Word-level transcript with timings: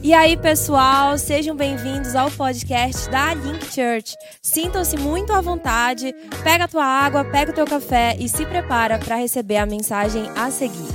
E 0.00 0.14
aí, 0.14 0.36
pessoal, 0.36 1.18
sejam 1.18 1.56
bem-vindos 1.56 2.14
ao 2.14 2.30
podcast 2.30 3.10
da 3.10 3.34
Link 3.34 3.64
Church. 3.64 4.14
Sintam-se 4.40 4.96
muito 4.96 5.32
à 5.32 5.40
vontade, 5.40 6.12
pega 6.44 6.64
a 6.64 6.68
tua 6.68 6.84
água, 6.84 7.24
pega 7.24 7.50
o 7.50 7.54
teu 7.54 7.66
café 7.66 8.16
e 8.16 8.28
se 8.28 8.46
prepara 8.46 8.96
para 8.96 9.16
receber 9.16 9.56
a 9.56 9.66
mensagem 9.66 10.22
a 10.36 10.52
seguir. 10.52 10.88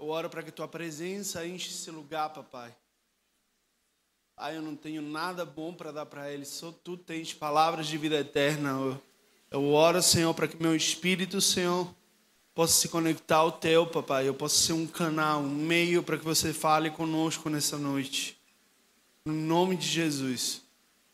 Eu 0.00 0.08
oro 0.08 0.30
para 0.30 0.42
que 0.42 0.50
tua 0.50 0.66
presença 0.66 1.46
enche 1.46 1.70
esse 1.70 1.90
lugar, 1.90 2.30
papai. 2.30 2.74
Pai, 4.34 4.56
eu 4.56 4.62
não 4.62 4.74
tenho 4.74 5.02
nada 5.02 5.44
bom 5.44 5.74
para 5.74 5.92
dar 5.92 6.06
para 6.06 6.32
eles, 6.32 6.48
só 6.48 6.72
tu 6.72 6.96
tens 6.96 7.34
palavras 7.34 7.86
de 7.86 7.98
vida 7.98 8.16
eterna. 8.16 8.70
Eu, 8.70 9.02
eu 9.50 9.72
oro, 9.72 10.00
Senhor, 10.02 10.32
para 10.32 10.48
que 10.48 10.60
meu 10.60 10.74
espírito, 10.74 11.40
Senhor, 11.42 11.86
possa 12.56 12.72
se 12.80 12.88
conectar 12.88 13.36
ao 13.36 13.52
teu, 13.52 13.86
papai. 13.86 14.26
Eu 14.26 14.32
possa 14.32 14.56
ser 14.56 14.72
um 14.72 14.86
canal, 14.86 15.42
um 15.42 15.54
meio 15.54 16.02
para 16.02 16.16
que 16.16 16.24
você 16.24 16.54
fale 16.54 16.90
conosco 16.90 17.50
nessa 17.50 17.76
noite. 17.76 18.38
No 19.26 19.34
nome 19.34 19.76
de 19.76 19.86
Jesus. 19.86 20.62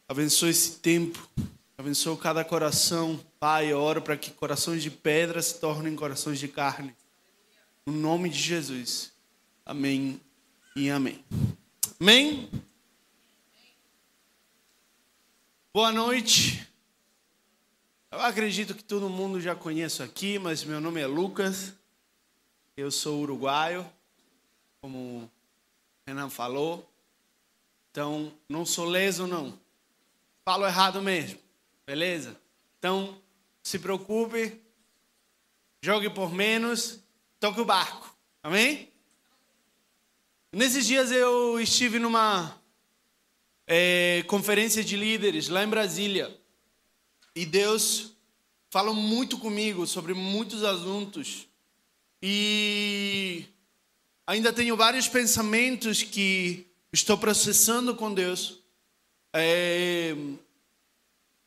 Abençoe 0.09 0.51
esse 0.51 0.77
tempo. 0.79 1.29
Abençoe 1.77 2.17
cada 2.17 2.45
coração. 2.45 3.21
Pai, 3.41 3.73
eu 3.73 3.81
oro 3.81 4.01
para 4.01 4.17
que 4.17 4.31
corações 4.31 4.85
de 4.85 4.91
pedra 4.91 5.43
se 5.43 5.59
tornem 5.59 5.97
corações 5.97 6.39
de 6.39 6.47
carne. 6.47 6.95
No 7.85 7.93
nome 7.93 8.29
de 8.29 8.39
Jesus. 8.39 9.11
Amém 9.67 10.21
e 10.77 10.91
amém. 10.91 11.25
Amém? 11.99 12.49
Boa 15.75 15.91
noite. 15.91 16.72
Eu 18.13 18.21
acredito 18.21 18.75
que 18.75 18.85
todo 18.85 19.09
mundo 19.09 19.41
já 19.41 19.55
conhece 19.55 20.03
aqui, 20.03 20.39
mas 20.39 20.63
meu 20.65 20.83
nome 20.83 21.01
é 21.01 21.07
Lucas. 21.07 21.73
Eu 22.77 22.91
sou 22.91 23.23
uruguaio, 23.23 23.91
como 24.83 24.99
o 24.99 25.31
Renan 26.07 26.29
falou. 26.29 26.87
Então, 27.91 28.31
não 28.47 28.67
sou 28.67 28.85
leso, 28.85 29.27
não. 29.27 29.59
Falo 30.45 30.67
errado 30.67 31.01
mesmo, 31.01 31.39
beleza? 31.87 32.39
Então, 32.79 33.19
se 33.63 33.79
preocupe, 33.79 34.61
jogue 35.81 36.11
por 36.11 36.35
menos, 36.35 37.01
toque 37.41 37.63
o 37.63 37.65
barco. 37.65 38.15
Amém? 38.43 38.91
Nesses 40.53 40.87
dias 40.87 41.11
eu 41.11 41.59
estive 41.59 41.99
numa 41.99 42.61
é, 43.67 44.23
conferência 44.27 44.85
de 44.85 44.99
líderes 44.99 45.49
lá 45.49 45.65
em 45.65 45.69
Brasília. 45.69 46.42
E 47.35 47.47
Deus 47.47 48.13
fala 48.71 48.93
muito 48.93 49.39
comigo 49.39 49.87
sobre 49.87 50.15
muitos 50.15 50.63
assuntos. 50.65 51.47
E 52.23 53.45
ainda 54.27 54.53
tenho 54.53 54.77
vários 54.77 55.09
pensamentos 55.09 56.03
que 56.03 56.67
estou 56.93 57.17
processando 57.19 57.95
com 57.95 58.13
Deus. 58.13 58.59
É, 59.35 60.15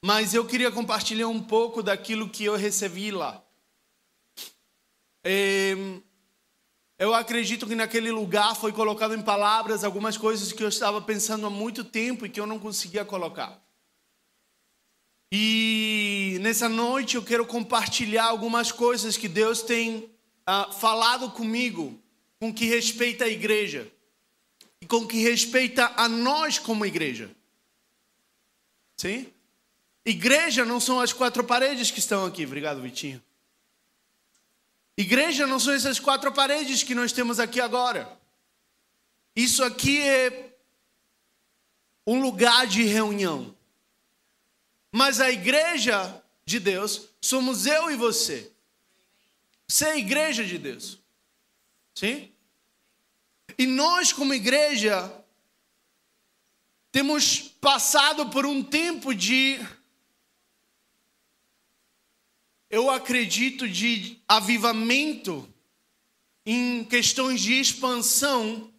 mas 0.03 0.33
eu 0.33 0.45
queria 0.45 0.71
compartilhar 0.71 1.27
um 1.27 1.41
pouco 1.41 1.81
daquilo 1.81 2.29
que 2.29 2.45
eu 2.45 2.55
recebi 2.55 3.11
lá. 3.11 3.43
É, 5.23 5.75
eu 6.97 7.13
acredito 7.13 7.65
que 7.65 7.75
naquele 7.75 8.11
lugar 8.11 8.55
foi 8.55 8.71
colocado 8.71 9.15
em 9.15 9.21
palavras 9.21 9.83
algumas 9.83 10.17
coisas 10.17 10.53
que 10.53 10.63
eu 10.63 10.69
estava 10.69 11.01
pensando 11.01 11.47
há 11.47 11.49
muito 11.49 11.83
tempo 11.83 12.25
e 12.25 12.29
que 12.29 12.39
eu 12.39 12.45
não 12.45 12.59
conseguia 12.59 13.03
colocar. 13.03 13.64
E 15.37 16.37
nessa 16.39 16.69
noite 16.69 17.17
eu 17.17 17.21
quero 17.21 17.45
compartilhar 17.45 18.23
algumas 18.23 18.71
coisas 18.71 19.17
que 19.17 19.27
Deus 19.27 19.61
tem 19.61 20.09
uh, 20.47 20.71
falado 20.71 21.29
comigo 21.29 22.01
com 22.39 22.53
que 22.53 22.63
respeita 22.63 23.25
a 23.25 23.27
igreja 23.27 23.91
e 24.79 24.85
com 24.85 25.05
que 25.05 25.17
respeita 25.17 25.91
a 25.97 26.07
nós 26.07 26.57
como 26.57 26.85
igreja. 26.85 27.29
Sim? 28.95 29.27
Igreja 30.05 30.63
não 30.63 30.79
são 30.79 31.01
as 31.01 31.11
quatro 31.11 31.43
paredes 31.43 31.91
que 31.91 31.99
estão 31.99 32.25
aqui. 32.25 32.45
Obrigado, 32.45 32.81
Vitinho. 32.81 33.21
Igreja 34.97 35.45
não 35.45 35.59
são 35.59 35.73
essas 35.73 35.99
quatro 35.99 36.31
paredes 36.31 36.81
que 36.81 36.95
nós 36.95 37.11
temos 37.11 37.41
aqui 37.41 37.59
agora. 37.59 38.09
Isso 39.35 39.65
aqui 39.65 39.99
é 40.01 40.55
um 42.07 42.21
lugar 42.21 42.65
de 42.67 42.83
reunião. 42.83 43.54
Mas 44.95 45.19
a 45.19 45.29
igreja 45.29 46.23
de 46.45 46.57
Deus 46.57 47.09
somos 47.19 47.65
eu 47.65 47.91
e 47.91 47.97
você. 47.97 48.49
Você 49.67 49.83
é 49.83 49.91
a 49.91 49.97
igreja 49.97 50.45
de 50.45 50.57
Deus. 50.57 50.97
Sim? 51.93 52.31
E 53.57 53.65
nós, 53.65 54.13
como 54.13 54.33
igreja, 54.33 55.13
temos 56.93 57.39
passado 57.59 58.29
por 58.29 58.45
um 58.45 58.63
tempo 58.63 59.13
de, 59.13 59.59
eu 62.69 62.89
acredito, 62.89 63.67
de 63.67 64.17
avivamento 64.25 65.45
em 66.45 66.85
questões 66.85 67.41
de 67.41 67.59
expansão, 67.59 68.73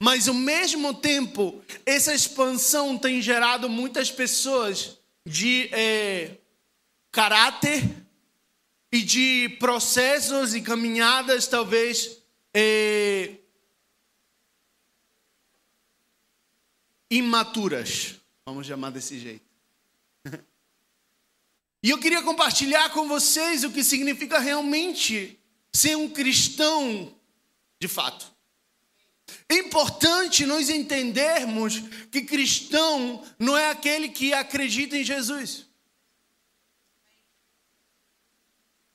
mas 0.00 0.28
ao 0.28 0.34
mesmo 0.34 0.94
tempo, 0.94 1.62
essa 1.84 2.14
expansão 2.14 2.96
tem 2.96 3.20
gerado 3.20 3.68
muitas 3.68 4.10
pessoas 4.10 4.97
de 5.28 5.68
é, 5.72 6.38
caráter 7.12 7.82
e 8.90 9.02
de 9.02 9.56
processos 9.60 10.54
e 10.54 10.62
caminhadas 10.62 11.46
talvez 11.46 12.22
é, 12.54 13.34
imaturas, 17.10 18.16
vamos 18.46 18.66
chamar 18.66 18.90
desse 18.90 19.18
jeito. 19.18 19.46
E 21.80 21.90
eu 21.90 21.98
queria 22.00 22.24
compartilhar 22.24 22.90
com 22.90 23.06
vocês 23.06 23.62
o 23.62 23.70
que 23.70 23.84
significa 23.84 24.40
realmente 24.40 25.38
ser 25.72 25.96
um 25.96 26.10
cristão 26.10 27.14
de 27.80 27.86
fato. 27.86 28.34
Importante 29.78 30.44
nós 30.44 30.68
entendermos 30.68 31.78
que 32.10 32.22
cristão 32.22 33.24
não 33.38 33.56
é 33.56 33.70
aquele 33.70 34.08
que 34.08 34.34
acredita 34.34 34.96
em 34.96 35.04
Jesus. 35.04 35.66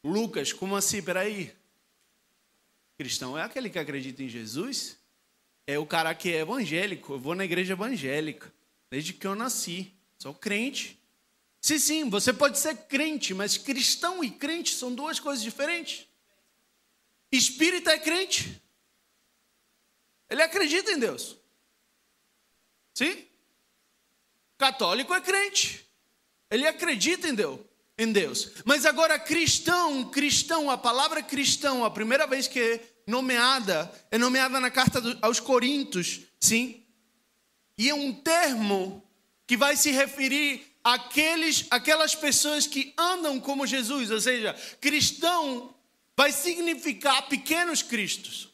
Lucas, 0.03 0.51
como 0.51 0.75
assim? 0.75 1.01
Peraí. 1.01 1.55
Cristão 2.97 3.37
é 3.37 3.43
aquele 3.43 3.69
que 3.69 3.79
acredita 3.79 4.23
em 4.23 4.27
Jesus? 4.27 4.97
É 5.65 5.79
o 5.79 5.85
cara 5.85 6.13
que 6.13 6.33
é 6.33 6.39
evangélico. 6.39 7.13
Eu 7.13 7.19
vou 7.19 7.33
na 7.33 7.45
igreja 7.45 7.71
evangélica. 7.71 8.53
Desde 8.91 9.13
que 9.13 9.25
eu 9.25 9.35
nasci. 9.35 9.89
Sou 10.19 10.33
crente. 10.33 10.99
Sim, 11.61 11.79
sim, 11.79 12.09
você 12.09 12.33
pode 12.33 12.59
ser 12.59 12.75
crente, 12.87 13.33
mas 13.33 13.57
cristão 13.57 14.21
e 14.21 14.29
crente 14.29 14.75
são 14.75 14.93
duas 14.93 15.17
coisas 15.17 15.41
diferentes. 15.41 16.05
Espírita 17.31 17.91
é 17.91 17.99
crente. 17.99 18.61
Ele 20.29 20.41
acredita 20.41 20.91
em 20.91 20.99
Deus. 20.99 21.37
Sim? 22.93 23.27
Católico 24.57 25.13
é 25.13 25.21
crente. 25.21 25.85
Ele 26.49 26.67
acredita 26.67 27.27
em 27.27 27.33
Deus, 27.33 27.59
em 27.97 28.11
Deus. 28.11 28.51
Mas 28.65 28.85
agora 28.85 29.17
cristão, 29.19 30.09
cristão, 30.09 30.69
a 30.69 30.77
palavra 30.77 31.21
cristão, 31.23 31.83
a 31.83 31.89
primeira 31.89 32.27
vez 32.27 32.47
que 32.47 32.59
é 32.59 32.93
nomeada, 33.07 33.91
é 34.11 34.17
nomeada 34.17 34.59
na 34.59 34.69
carta 34.69 35.01
aos 35.21 35.39
Coríntios, 35.39 36.21
sim? 36.39 36.85
E 37.77 37.89
é 37.89 37.93
um 37.93 38.13
termo 38.13 39.03
que 39.47 39.57
vai 39.57 39.75
se 39.75 39.91
referir 39.91 40.63
àqueles, 40.83 41.65
àquelas 41.69 42.13
pessoas 42.13 42.67
que 42.67 42.93
andam 42.97 43.39
como 43.39 43.65
Jesus, 43.65 44.11
ou 44.11 44.21
seja, 44.21 44.53
cristão 44.79 45.75
vai 46.15 46.31
significar 46.31 47.27
pequenos 47.27 47.81
cristos. 47.81 48.52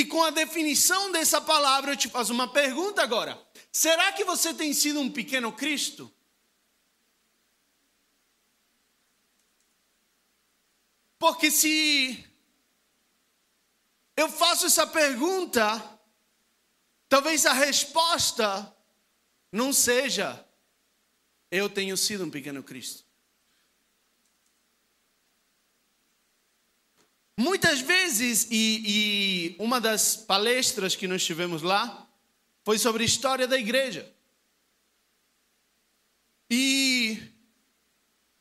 E 0.00 0.06
com 0.06 0.22
a 0.22 0.30
definição 0.30 1.12
dessa 1.12 1.42
palavra, 1.42 1.92
eu 1.92 1.96
te 1.96 2.08
faço 2.08 2.32
uma 2.32 2.48
pergunta 2.48 3.02
agora: 3.02 3.38
será 3.70 4.10
que 4.12 4.24
você 4.24 4.54
tem 4.54 4.72
sido 4.72 4.98
um 4.98 5.12
pequeno 5.12 5.52
Cristo? 5.52 6.10
Porque 11.18 11.50
se 11.50 12.26
eu 14.16 14.30
faço 14.30 14.64
essa 14.64 14.86
pergunta, 14.86 16.00
talvez 17.06 17.44
a 17.44 17.52
resposta 17.52 18.74
não 19.52 19.70
seja 19.70 20.42
eu 21.50 21.68
tenho 21.68 21.94
sido 21.94 22.24
um 22.24 22.30
pequeno 22.30 22.62
Cristo. 22.62 23.04
Muitas 27.40 27.80
vezes, 27.80 28.46
e, 28.50 28.82
e, 28.86 29.56
uma 29.58 29.80
das 29.80 30.14
palestras 30.14 30.94
que 30.94 31.08
nós 31.08 31.24
tivemos 31.24 31.62
lá 31.62 32.06
foi 32.62 32.76
sobre 32.76 33.02
a 33.02 33.06
história 33.06 33.48
da 33.48 33.58
igreja. 33.58 34.06
E 36.50 37.16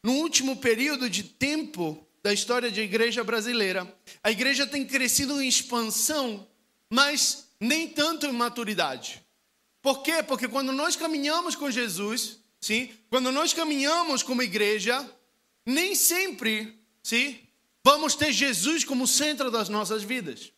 no 0.03 0.15
último 0.15 0.57
período 0.57 1.09
de 1.09 1.23
tempo 1.23 2.05
da 2.21 2.33
história 2.33 2.69
da 2.69 2.81
igreja 2.81 3.23
brasileira, 3.23 3.87
a 4.21 4.31
igreja 4.31 4.67
tem 4.67 4.85
crescido 4.85 5.41
em 5.41 5.47
expansão, 5.47 6.45
mas 6.89 7.47
nem 7.57 7.87
tanto 7.87 8.25
em 8.25 8.33
maturidade. 8.33 9.23
Por 9.81 10.03
quê? 10.03 10.21
Porque 10.21 10.45
quando 10.45 10.73
nós 10.73 10.97
caminhamos 10.97 11.55
com 11.55 11.71
Jesus, 11.71 12.41
sim, 12.59 12.91
quando 13.09 13.31
nós 13.31 13.53
caminhamos 13.53 14.23
como 14.23 14.43
igreja, 14.43 15.09
nem 15.65 15.95
sempre, 15.95 16.77
sim, 17.01 17.39
vamos 17.83 18.15
ter 18.15 18.31
Jesus 18.31 18.83
como 18.83 19.07
centro 19.07 19.49
das 19.49 19.69
nossas 19.69 20.03
vidas. 20.03 20.51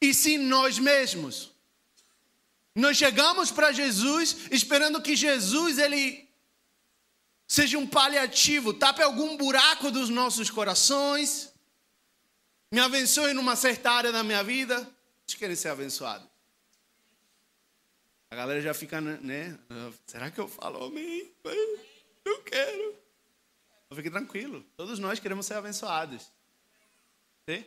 E 0.00 0.12
sim 0.12 0.38
nós 0.38 0.78
mesmos. 0.78 1.52
Nós 2.74 2.96
chegamos 2.96 3.50
para 3.50 3.72
Jesus 3.72 4.48
esperando 4.50 5.02
que 5.02 5.14
Jesus 5.14 5.78
ele 5.78 6.28
seja 7.46 7.76
um 7.78 7.86
paliativo, 7.86 8.72
tape 8.72 9.02
algum 9.02 9.36
buraco 9.36 9.90
dos 9.90 10.08
nossos 10.08 10.50
corações, 10.50 11.52
me 12.72 12.80
abençoe 12.80 13.34
numa 13.34 13.54
certa 13.54 13.90
área 13.90 14.10
da 14.10 14.22
minha 14.22 14.42
vida. 14.42 14.76
Vocês 15.26 15.38
querem 15.38 15.54
ser 15.54 15.68
abençoados? 15.68 16.26
A 18.30 18.34
galera 18.34 18.62
já 18.62 18.72
fica, 18.72 18.98
né? 18.98 19.58
Será 20.06 20.30
que 20.30 20.40
eu 20.40 20.48
falo 20.48 20.86
amém? 20.86 21.30
Eu 22.24 22.42
quero. 22.44 23.01
Fique 23.94 24.10
tranquilo. 24.10 24.62
Todos 24.76 24.98
nós 24.98 25.18
queremos 25.18 25.46
ser 25.46 25.54
abençoados. 25.54 26.30
Sim? 27.48 27.64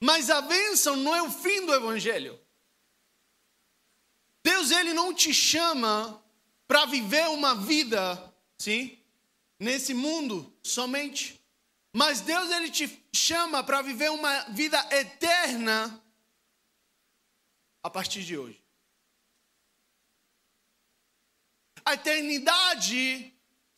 Mas 0.00 0.30
a 0.30 0.40
bênção 0.40 0.96
não 0.96 1.14
é 1.14 1.22
o 1.22 1.30
fim 1.30 1.64
do 1.64 1.72
evangelho. 1.72 2.38
Deus 4.42 4.70
ele 4.70 4.92
não 4.92 5.14
te 5.14 5.32
chama 5.32 6.20
para 6.66 6.86
viver 6.86 7.28
uma 7.28 7.54
vida, 7.54 8.34
sim, 8.58 8.98
nesse 9.58 9.94
mundo 9.94 10.52
somente. 10.62 11.40
Mas 11.92 12.20
Deus 12.20 12.50
ele 12.50 12.70
te 12.70 13.04
chama 13.14 13.62
para 13.62 13.82
viver 13.82 14.10
uma 14.10 14.44
vida 14.50 14.78
eterna 14.90 16.02
a 17.82 17.90
partir 17.90 18.24
de 18.24 18.36
hoje. 18.36 18.60
A 21.84 21.94
eternidade 21.94 23.31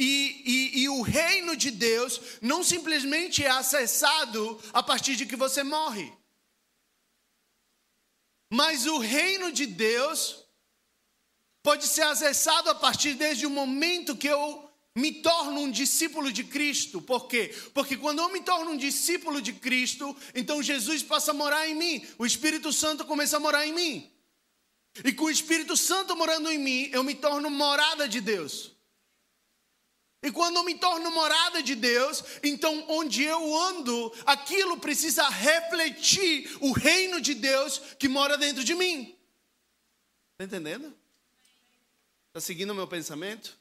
e, 0.04 0.42
e, 0.44 0.82
e, 0.82 0.88
o 0.88 1.00
reino 1.00 1.56
de 1.56 1.70
Deus 1.70 2.20
não 2.42 2.62
simplesmente 2.62 3.42
é 3.42 3.48
acessado 3.48 4.60
a 4.72 4.82
partir 4.82 5.16
de 5.16 5.24
que 5.24 5.34
você 5.34 5.62
morre. 5.62 6.12
Mas 8.52 8.86
o 8.86 8.98
reino 8.98 9.50
de 9.50 9.66
Deus 9.66 10.44
pode 11.62 11.86
ser 11.86 12.02
acessado 12.02 12.68
a 12.68 12.74
partir 12.74 13.14
desde 13.14 13.46
o 13.46 13.50
momento 13.50 14.16
que 14.16 14.28
eu 14.28 14.70
me 14.94 15.10
torno 15.10 15.60
um 15.60 15.70
discípulo 15.70 16.30
de 16.30 16.44
Cristo. 16.44 17.00
Por 17.00 17.26
quê? 17.26 17.54
Porque 17.72 17.96
quando 17.96 18.20
eu 18.20 18.28
me 18.28 18.42
torno 18.42 18.72
um 18.72 18.76
discípulo 18.76 19.40
de 19.40 19.54
Cristo, 19.54 20.14
então 20.34 20.62
Jesus 20.62 21.02
passa 21.02 21.30
a 21.30 21.34
morar 21.34 21.66
em 21.66 21.74
mim, 21.74 22.06
o 22.18 22.26
Espírito 22.26 22.72
Santo 22.72 23.06
começa 23.06 23.38
a 23.38 23.40
morar 23.40 23.66
em 23.66 23.72
mim. 23.72 24.12
E 25.02 25.12
com 25.12 25.24
o 25.24 25.30
Espírito 25.30 25.76
Santo 25.76 26.14
morando 26.14 26.50
em 26.50 26.58
mim, 26.58 26.90
eu 26.92 27.02
me 27.02 27.14
torno 27.14 27.50
morada 27.50 28.06
de 28.06 28.20
Deus. 28.20 28.74
E 30.25 30.32
quando 30.32 30.56
eu 30.56 30.65
me 30.65 30.75
torno 30.75 31.11
morada 31.11 31.62
de 31.62 31.75
Deus, 31.75 32.25
então 32.43 32.87
onde 32.88 33.23
eu 33.23 33.56
ando, 33.56 34.11
aquilo 34.25 34.79
precisa 34.79 35.29
refletir 35.29 36.56
o 36.62 36.73
reino 36.73 37.21
de 37.21 37.35
Deus 37.35 37.79
que 37.99 38.09
mora 38.09 38.38
dentro 38.38 38.65
de 38.65 38.75
mim. 38.75 39.15
Está 40.32 40.44
entendendo? 40.44 40.94
Está 42.29 42.41
seguindo 42.41 42.71
o 42.71 42.75
meu 42.75 42.88
pensamento? 42.88 43.59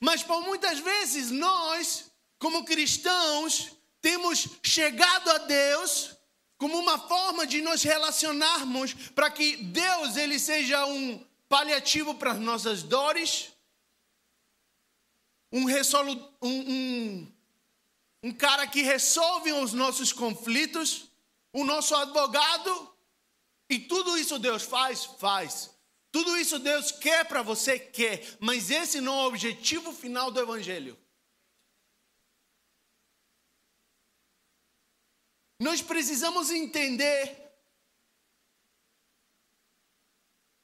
Mas 0.00 0.22
por 0.22 0.42
muitas 0.42 0.78
vezes 0.78 1.32
nós, 1.32 2.08
como 2.38 2.64
cristãos, 2.64 3.72
temos 4.00 4.46
chegado 4.62 5.28
a 5.28 5.38
Deus 5.38 6.16
como 6.56 6.78
uma 6.78 7.00
forma 7.00 7.48
de 7.48 7.60
nos 7.60 7.82
relacionarmos 7.82 8.94
para 9.12 9.28
que 9.28 9.56
Deus 9.56 10.16
ele 10.16 10.38
seja 10.38 10.86
um 10.86 11.20
paliativo 11.48 12.14
para 12.14 12.30
as 12.30 12.38
nossas 12.38 12.84
dores, 12.84 13.53
um, 15.54 15.66
resolu, 15.66 16.12
um, 16.42 16.72
um, 16.72 17.32
um 18.24 18.32
cara 18.32 18.66
que 18.66 18.82
resolve 18.82 19.52
os 19.52 19.72
nossos 19.72 20.12
conflitos, 20.12 21.08
o 21.52 21.62
nosso 21.62 21.94
advogado, 21.94 22.92
e 23.70 23.78
tudo 23.78 24.18
isso 24.18 24.36
Deus 24.36 24.64
faz, 24.64 25.04
faz. 25.04 25.70
Tudo 26.10 26.36
isso 26.36 26.58
Deus 26.58 26.90
quer 26.90 27.24
para 27.26 27.40
você, 27.42 27.78
quer, 27.78 28.36
mas 28.40 28.68
esse 28.68 29.00
não 29.00 29.14
é 29.14 29.22
o 29.22 29.26
objetivo 29.28 29.92
final 29.92 30.32
do 30.32 30.40
Evangelho. 30.40 30.98
Nós 35.60 35.80
precisamos 35.80 36.50
entender 36.50 37.42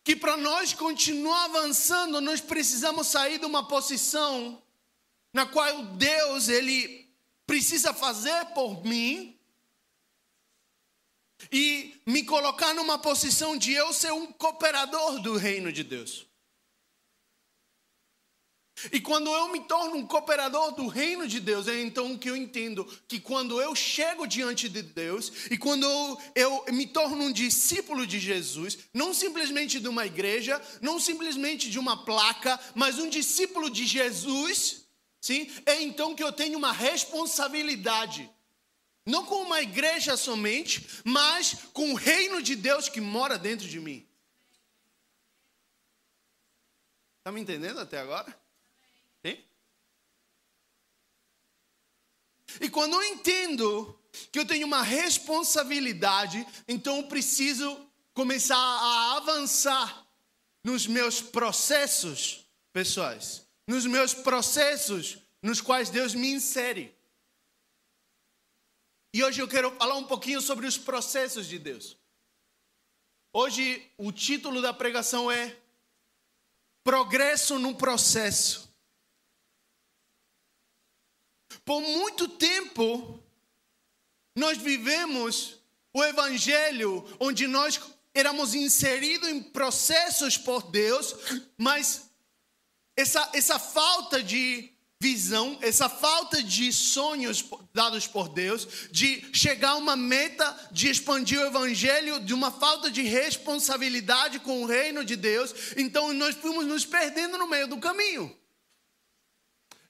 que 0.03 0.17
para 0.17 0.37
nós 0.37 0.75
continuar 0.75 1.45
avançando, 1.45 2.21
nós 2.21 2.41
precisamos 2.41 3.07
sair 3.07 3.39
de 3.39 3.47
uma 3.47 3.69
posição 3.69 4.61
na 5.33 5.47
qual 5.47 5.85
Deus 5.97 6.49
ele 6.49 7.09
precisa 7.47 7.93
fazer 7.93 8.47
por 8.55 8.85
mim 8.85 9.39
e 11.51 11.95
me 12.07 12.25
colocar 12.25 12.75
numa 12.75 12.99
posição 12.99 13.57
de 13.57 13.73
eu 13.73 13.93
ser 13.93 14.13
um 14.13 14.31
cooperador 14.33 15.21
do 15.21 15.37
reino 15.37 15.73
de 15.73 15.83
Deus. 15.83 16.27
E 18.93 19.01
quando 19.01 19.31
eu 19.31 19.49
me 19.49 19.61
torno 19.61 19.97
um 19.97 20.07
cooperador 20.07 20.73
do 20.73 20.87
reino 20.87 21.29
de 21.29 21.39
Deus, 21.39 21.69
é 21.69 21.81
então 21.83 22.17
que 22.17 22.31
eu 22.31 22.37
entendo 22.37 22.85
que 23.07 23.21
quando 23.21 23.61
eu 23.61 23.75
chego 23.75 24.27
diante 24.27 24.69
de 24.69 24.81
Deus 24.81 25.31
e 25.51 25.59
quando 25.59 25.85
eu, 25.85 26.19
eu 26.35 26.65
me 26.73 26.87
torno 26.87 27.25
um 27.25 27.33
discípulo 27.33 28.07
de 28.07 28.19
Jesus, 28.19 28.79
não 28.95 29.13
simplesmente 29.13 29.79
de 29.79 29.89
uma 29.89 30.07
igreja, 30.07 30.61
não 30.81 30.99
simplesmente 30.99 31.69
de 31.69 31.79
uma 31.79 32.05
placa, 32.05 32.59
mas 32.75 32.99
um 32.99 33.11
discípulo 33.11 33.69
de 33.69 33.85
Jesus, 33.85 34.80
sim, 35.21 35.51
é 35.67 35.83
então 35.83 36.15
que 36.15 36.23
eu 36.23 36.33
tenho 36.33 36.59
uma 36.59 36.73
responsabilidade 36.73 38.29
não 39.11 39.25
com 39.25 39.43
uma 39.43 39.61
igreja 39.61 40.17
somente, 40.17 40.87
mas 41.05 41.55
com 41.73 41.93
o 41.93 41.97
reino 41.97 42.43
de 42.43 42.55
Deus 42.55 42.89
que 42.89 43.01
mora 43.01 43.39
dentro 43.39 43.67
de 43.67 43.81
mim. 43.81 44.07
Está 47.19 47.33
me 47.33 47.41
entendendo 47.41 47.81
até 47.81 47.99
agora? 47.99 48.35
Sim? 49.25 49.43
E 52.61 52.71
quando 52.71 52.95
eu 52.95 53.03
entendo 53.03 53.99
que 54.33 54.39
eu 54.39 54.47
tenho 54.47 54.67
uma 54.67 54.83
responsabilidade, 54.83 56.47
então 56.69 56.99
eu 56.99 57.05
preciso 57.05 57.87
começar 58.13 58.57
a 58.57 59.17
avançar 59.17 60.07
nos 60.63 60.87
meus 60.87 61.21
processos 61.21 62.47
pessoais, 62.73 63.47
nos 63.67 63.87
meus 63.87 64.13
processos 64.13 65.19
nos 65.43 65.61
quais 65.61 65.91
Deus 65.91 66.15
me 66.15 66.29
insere. 66.29 66.95
E 69.13 69.25
hoje 69.25 69.41
eu 69.41 69.49
quero 69.49 69.75
falar 69.77 69.97
um 69.97 70.07
pouquinho 70.07 70.41
sobre 70.41 70.67
os 70.67 70.79
processos 70.79 71.47
de 71.47 71.59
Deus. 71.59 71.97
Hoje 73.33 73.91
o 73.97 74.13
título 74.13 74.61
da 74.61 74.73
pregação 74.73 75.31
é 75.31 75.57
Progresso 76.85 77.59
no 77.59 77.75
processo. 77.75 78.71
Por 81.65 81.81
muito 81.81 82.29
tempo, 82.29 83.23
nós 84.37 84.59
vivemos 84.59 85.61
o 85.93 86.03
Evangelho 86.05 87.05
onde 87.19 87.47
nós 87.47 87.81
éramos 88.15 88.55
inseridos 88.55 89.29
em 89.29 89.43
processos 89.43 90.37
por 90.37 90.71
Deus, 90.71 91.15
mas 91.57 92.11
essa, 92.97 93.31
essa 93.33 93.59
falta 93.59 94.23
de 94.23 94.73
visão, 95.03 95.59
essa 95.63 95.89
falta 95.89 96.43
de 96.43 96.71
sonhos 96.73 97.43
dados 97.73 98.07
por 98.07 98.29
Deus, 98.29 98.69
de 98.91 99.25
chegar 99.35 99.71
a 99.71 99.77
uma 99.77 99.97
meta 99.97 100.69
de 100.71 100.91
expandir 100.91 101.41
o 101.41 101.47
evangelho, 101.47 102.21
de 102.21 102.35
uma 102.35 102.51
falta 102.51 102.91
de 102.91 103.01
responsabilidade 103.01 104.39
com 104.41 104.63
o 104.63 104.67
reino 104.67 105.03
de 105.03 105.17
Deus, 105.17 105.55
então 105.77 106.13
nós 106.13 106.37
fomos 106.37 106.67
nos 106.67 106.85
perdendo 106.85 107.39
no 107.39 107.49
meio 107.49 107.67
do 107.67 107.81
caminho. 107.81 108.37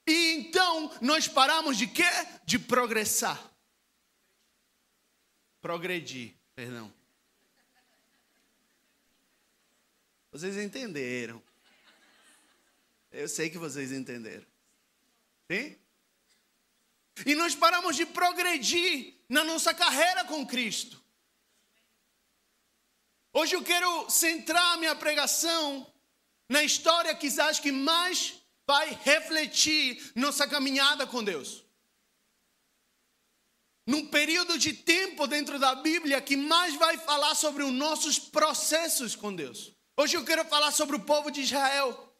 E 0.07 0.31
então 0.35 0.89
nós 1.01 1.27
paramos 1.27 1.77
de 1.77 1.87
quê? 1.87 2.09
De 2.45 2.57
progressar. 2.57 3.51
Progredir, 5.61 6.33
perdão. 6.55 6.91
Vocês 10.31 10.57
entenderam. 10.57 11.43
Eu 13.11 13.27
sei 13.27 13.49
que 13.49 13.57
vocês 13.57 13.91
entenderam. 13.91 14.50
Sim? 15.51 15.77
E 17.25 17.35
nós 17.35 17.53
paramos 17.53 17.97
de 17.97 18.05
progredir 18.05 19.21
na 19.27 19.43
nossa 19.43 19.73
carreira 19.73 20.23
com 20.23 20.47
Cristo. 20.47 21.03
Hoje 23.33 23.53
eu 23.53 23.61
quero 23.61 24.09
centrar 24.09 24.77
minha 24.77 24.95
pregação 24.95 25.85
na 26.47 26.63
história 26.63 27.13
quizás 27.13 27.59
que 27.59 27.69
mais 27.69 28.35
vai 28.65 28.97
refletir 29.03 30.11
nossa 30.15 30.47
caminhada 30.47 31.05
com 31.05 31.21
Deus. 31.21 31.65
num 33.85 34.07
período 34.07 34.57
de 34.57 34.71
tempo 34.73 35.27
dentro 35.27 35.59
da 35.59 35.75
Bíblia 35.75 36.21
que 36.21 36.37
mais 36.37 36.75
vai 36.75 36.97
falar 36.97 37.35
sobre 37.35 37.63
os 37.63 37.73
nossos 37.73 38.17
processos 38.17 39.17
com 39.17 39.35
Deus. 39.35 39.73
Hoje 39.97 40.15
eu 40.15 40.23
quero 40.23 40.45
falar 40.45 40.71
sobre 40.71 40.95
o 40.95 40.99
povo 41.01 41.29
de 41.29 41.41
Israel. 41.41 42.10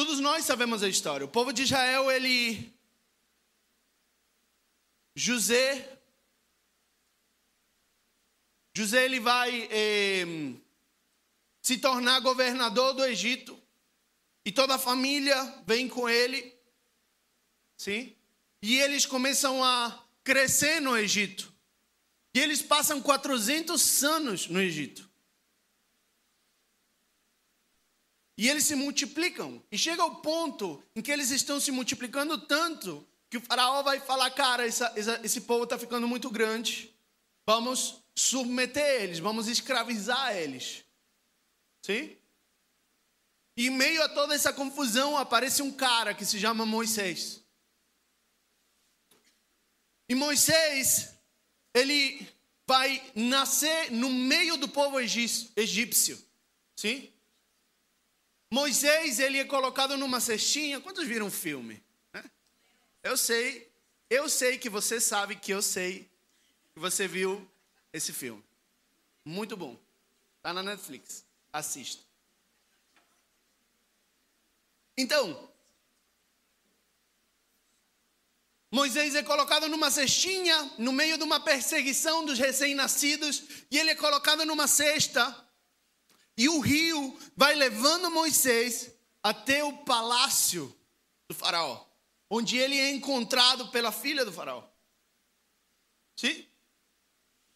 Todos 0.00 0.18
nós 0.18 0.46
sabemos 0.46 0.82
a 0.82 0.88
história. 0.88 1.26
O 1.26 1.28
povo 1.28 1.52
de 1.52 1.60
Israel, 1.60 2.10
ele. 2.10 2.72
José. 5.14 6.00
José, 8.74 9.04
ele 9.04 9.20
vai 9.20 9.68
eh, 9.70 10.24
se 11.60 11.76
tornar 11.76 12.18
governador 12.20 12.94
do 12.94 13.04
Egito. 13.04 13.62
E 14.42 14.50
toda 14.50 14.76
a 14.76 14.78
família 14.78 15.36
vem 15.66 15.86
com 15.86 16.08
ele. 16.08 16.50
Sim? 17.76 18.16
E 18.62 18.78
eles 18.80 19.04
começam 19.04 19.62
a 19.62 20.02
crescer 20.24 20.80
no 20.80 20.96
Egito. 20.96 21.52
E 22.34 22.40
eles 22.40 22.62
passam 22.62 23.02
400 23.02 24.02
anos 24.02 24.48
no 24.48 24.62
Egito. 24.62 25.09
E 28.40 28.48
eles 28.48 28.64
se 28.64 28.74
multiplicam. 28.74 29.62
E 29.70 29.76
chega 29.76 30.02
ao 30.02 30.16
ponto 30.22 30.82
em 30.96 31.02
que 31.02 31.12
eles 31.12 31.30
estão 31.30 31.60
se 31.60 31.70
multiplicando 31.70 32.38
tanto 32.38 33.06
que 33.28 33.36
o 33.36 33.40
faraó 33.42 33.82
vai 33.82 34.00
falar: 34.00 34.30
cara, 34.30 34.66
essa, 34.66 34.90
essa, 34.96 35.20
esse 35.22 35.42
povo 35.42 35.64
está 35.64 35.78
ficando 35.78 36.08
muito 36.08 36.30
grande. 36.30 36.90
Vamos 37.44 38.02
submeter 38.14 39.02
eles, 39.02 39.18
vamos 39.18 39.46
escravizar 39.46 40.34
eles. 40.34 40.82
Sim? 41.84 42.16
E 43.58 43.66
em 43.66 43.70
meio 43.70 44.02
a 44.02 44.08
toda 44.08 44.34
essa 44.34 44.54
confusão 44.54 45.18
aparece 45.18 45.60
um 45.60 45.70
cara 45.70 46.14
que 46.14 46.24
se 46.24 46.40
chama 46.40 46.64
Moisés. 46.64 47.44
E 50.08 50.14
Moisés, 50.14 51.14
ele 51.74 52.26
vai 52.66 53.02
nascer 53.14 53.92
no 53.92 54.08
meio 54.08 54.56
do 54.56 54.66
povo 54.66 54.98
egípcio. 54.98 56.18
Sim? 56.74 57.12
Moisés, 58.50 59.20
ele 59.20 59.38
é 59.38 59.44
colocado 59.44 59.96
numa 59.96 60.20
cestinha. 60.20 60.80
Quantos 60.80 61.06
viram 61.06 61.28
o 61.28 61.30
filme? 61.30 61.82
Eu 63.02 63.16
sei, 63.16 63.70
eu 64.10 64.28
sei 64.28 64.58
que 64.58 64.68
você 64.68 65.00
sabe 65.00 65.36
que 65.36 65.52
eu 65.52 65.62
sei 65.62 66.10
que 66.74 66.80
você 66.80 67.06
viu 67.06 67.48
esse 67.92 68.12
filme. 68.12 68.44
Muito 69.24 69.56
bom. 69.56 69.78
Está 70.38 70.52
na 70.52 70.62
Netflix. 70.62 71.24
Assista. 71.52 72.02
Então, 74.96 75.48
Moisés 78.70 79.14
é 79.14 79.22
colocado 79.22 79.68
numa 79.68 79.90
cestinha, 79.90 80.72
no 80.78 80.92
meio 80.92 81.16
de 81.16 81.24
uma 81.24 81.40
perseguição 81.40 82.24
dos 82.24 82.38
recém-nascidos, 82.38 83.42
e 83.70 83.78
ele 83.78 83.90
é 83.90 83.94
colocado 83.94 84.44
numa 84.44 84.68
cesta, 84.68 85.24
e 86.40 86.48
o 86.48 86.58
rio 86.58 87.18
vai 87.36 87.54
levando 87.54 88.10
Moisés 88.10 88.90
até 89.22 89.62
o 89.62 89.76
palácio 89.84 90.74
do 91.28 91.34
faraó, 91.34 91.84
onde 92.30 92.56
ele 92.56 92.80
é 92.80 92.90
encontrado 92.90 93.68
pela 93.68 93.92
filha 93.92 94.24
do 94.24 94.32
faraó. 94.32 94.66
Sim? 96.16 96.48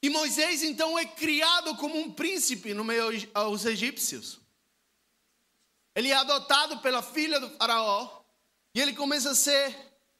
E 0.02 0.10
Moisés 0.10 0.62
então 0.62 0.98
é 0.98 1.06
criado 1.06 1.74
como 1.76 1.98
um 1.98 2.12
príncipe 2.12 2.74
no 2.74 2.84
meio 2.84 3.06
aos 3.32 3.64
egípcios. 3.64 4.38
Ele 5.94 6.10
é 6.10 6.16
adotado 6.16 6.80
pela 6.80 7.02
filha 7.02 7.40
do 7.40 7.48
faraó 7.56 8.22
e 8.74 8.82
ele 8.82 8.92
começa 8.92 9.30
a 9.30 9.34
ser 9.34 9.74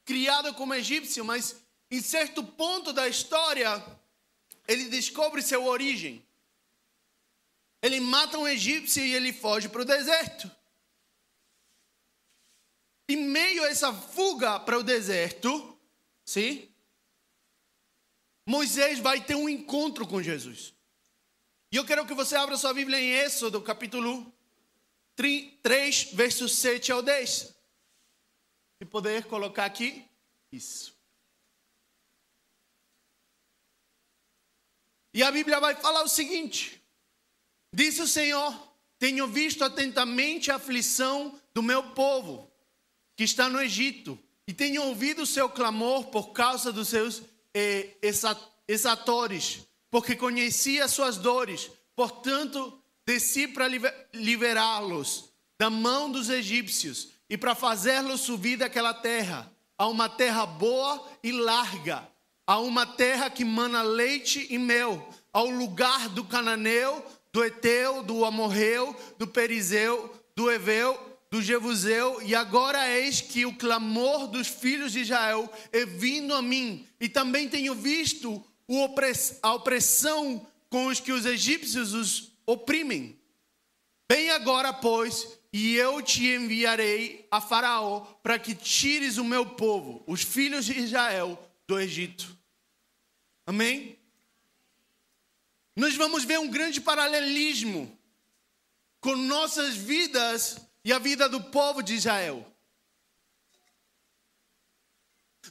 criado 0.07 0.55
como 0.55 0.73
egípcio, 0.73 1.23
mas 1.23 1.63
em 1.91 2.01
certo 2.01 2.43
ponto 2.43 2.95
da 2.95 3.07
história 3.07 3.85
ele 4.67 4.89
descobre 4.89 5.43
sua 5.43 5.59
origem. 5.59 6.27
Ele 7.85 8.01
mata 8.01 8.39
um 8.39 8.49
egípcio 8.49 9.05
e 9.05 9.15
ele 9.15 9.31
foge 9.31 9.69
para 9.69 9.83
o 9.83 9.85
deserto. 9.85 10.51
Em 13.07 13.17
meio 13.17 13.63
a 13.63 13.69
essa 13.69 13.93
fuga 13.93 14.59
para 14.59 14.79
o 14.79 14.83
deserto, 14.83 15.79
sim? 16.25 16.75
Moisés 18.49 19.01
vai 19.01 19.23
ter 19.23 19.35
um 19.35 19.51
encontro 19.51 20.07
com 20.07 20.23
Jesus. 20.23 20.73
E 21.71 21.77
eu 21.77 21.85
quero 21.85 22.07
que 22.07 22.15
você 22.15 22.35
abra 22.37 22.57
sua 22.57 22.73
Bíblia 22.73 22.99
em 22.99 23.17
Êxodo, 23.17 23.61
capítulo 23.61 24.35
3, 25.15 26.15
versos 26.15 26.55
7 26.55 26.91
ao 26.91 27.03
10. 27.03 27.55
Se 28.79 28.85
poder 28.87 29.27
colocar 29.27 29.67
aqui. 29.67 30.09
Isso. 30.51 30.99
E 35.13 35.23
a 35.23 35.31
Bíblia 35.31 35.61
vai 35.61 35.77
falar 35.77 36.03
o 36.03 36.09
seguinte: 36.09 36.83
Disse 37.75 38.03
o 38.03 38.07
Senhor: 38.07 38.57
Tenho 39.01 39.27
visto 39.27 39.65
atentamente 39.65 40.49
a 40.51 40.57
aflição 40.57 41.35
do 41.53 41.61
meu 41.61 41.83
povo, 41.91 42.49
que 43.17 43.25
está 43.25 43.49
no 43.49 43.61
Egito, 43.61 44.17
e 44.47 44.53
tenho 44.53 44.85
ouvido 44.85 45.23
o 45.23 45.27
seu 45.27 45.49
clamor 45.49 46.05
por 46.07 46.33
causa 46.33 46.73
dos 46.73 46.89
seus 46.89 47.23
eh, 47.53 47.97
exatores, 48.69 49.67
porque 49.91 50.15
conheci 50.15 50.81
as 50.81 50.93
suas 50.93 51.17
dores, 51.17 51.69
portanto, 51.97 52.81
desci 53.05 53.49
para 53.49 53.67
liberá-los 54.13 55.31
da 55.59 55.69
mão 55.69 56.13
dos 56.13 56.31
egípcios 56.31 57.09
e 57.29 57.37
para 57.37 57.57
fazê-los 57.57 58.21
subir 58.21 58.57
daquela 58.57 58.95
terra. 58.95 59.51
A 59.77 59.89
uma 59.89 60.09
terra 60.09 60.47
boa 60.47 61.05
e 61.25 61.33
larga, 61.33 62.09
a 62.47 62.61
uma 62.61 62.87
terra 62.87 63.29
que 63.29 63.45
mana 63.45 63.83
leite 63.83 64.47
e 64.49 64.57
mel, 64.59 65.09
ao 65.33 65.47
lugar 65.51 66.09
do 66.11 66.23
cananeu, 66.23 67.05
do 67.35 67.45
Eteu, 67.45 68.05
do 68.05 68.25
Amorreu, 68.25 68.95
do 69.19 69.27
Perizeu, 69.27 70.15
do 70.37 70.53
Eveu, 70.53 70.97
do 71.29 71.43
Jebuseu, 71.43 72.23
e 72.23 72.33
agora 72.33 72.89
eis 72.89 73.21
que 73.21 73.45
o 73.45 73.57
clamor 73.57 74.29
dos 74.29 74.47
filhos 74.47 74.93
de 74.93 75.01
Israel 75.01 75.53
é 75.73 75.85
vindo 75.85 76.33
a 76.33 76.41
mim, 76.41 76.87
e 77.01 77.09
também 77.09 77.49
tenho 77.49 77.75
visto 77.75 78.41
a 79.43 79.53
opressão 79.53 80.47
com 80.71 80.87
os 80.87 81.01
que 81.01 81.11
os 81.11 81.27
egípcios 81.27 81.93
os 81.93 82.31
oprimem. 82.47 83.19
Bem 84.09 84.31
agora, 84.31 84.73
pois, 84.73 85.27
e 85.53 85.75
eu 85.75 86.01
te 86.01 86.29
enviarei 86.29 87.27
a 87.33 87.41
Faraó 87.41 88.03
para 88.23 88.39
que 88.39 88.55
tires 88.55 89.19
o 89.19 89.25
meu 89.25 89.45
povo, 89.45 90.05
os 90.07 90.23
filhos 90.23 90.67
de 90.67 90.79
Israel, 90.79 91.37
do 91.67 91.81
Egito. 91.81 92.39
Amém? 93.45 93.99
Nós 95.77 95.97
vamos 95.97 96.25
ver 96.25 96.39
um 96.39 96.49
grande 96.49 96.81
paralelismo 96.81 97.99
com 99.01 99.17
nossas 99.17 99.75
vidas 99.75 100.57
e 100.85 100.93
a 100.93 100.99
vida 100.99 101.29
do 101.29 101.43
povo 101.43 101.83
de 101.83 101.95
Israel. 101.95 102.51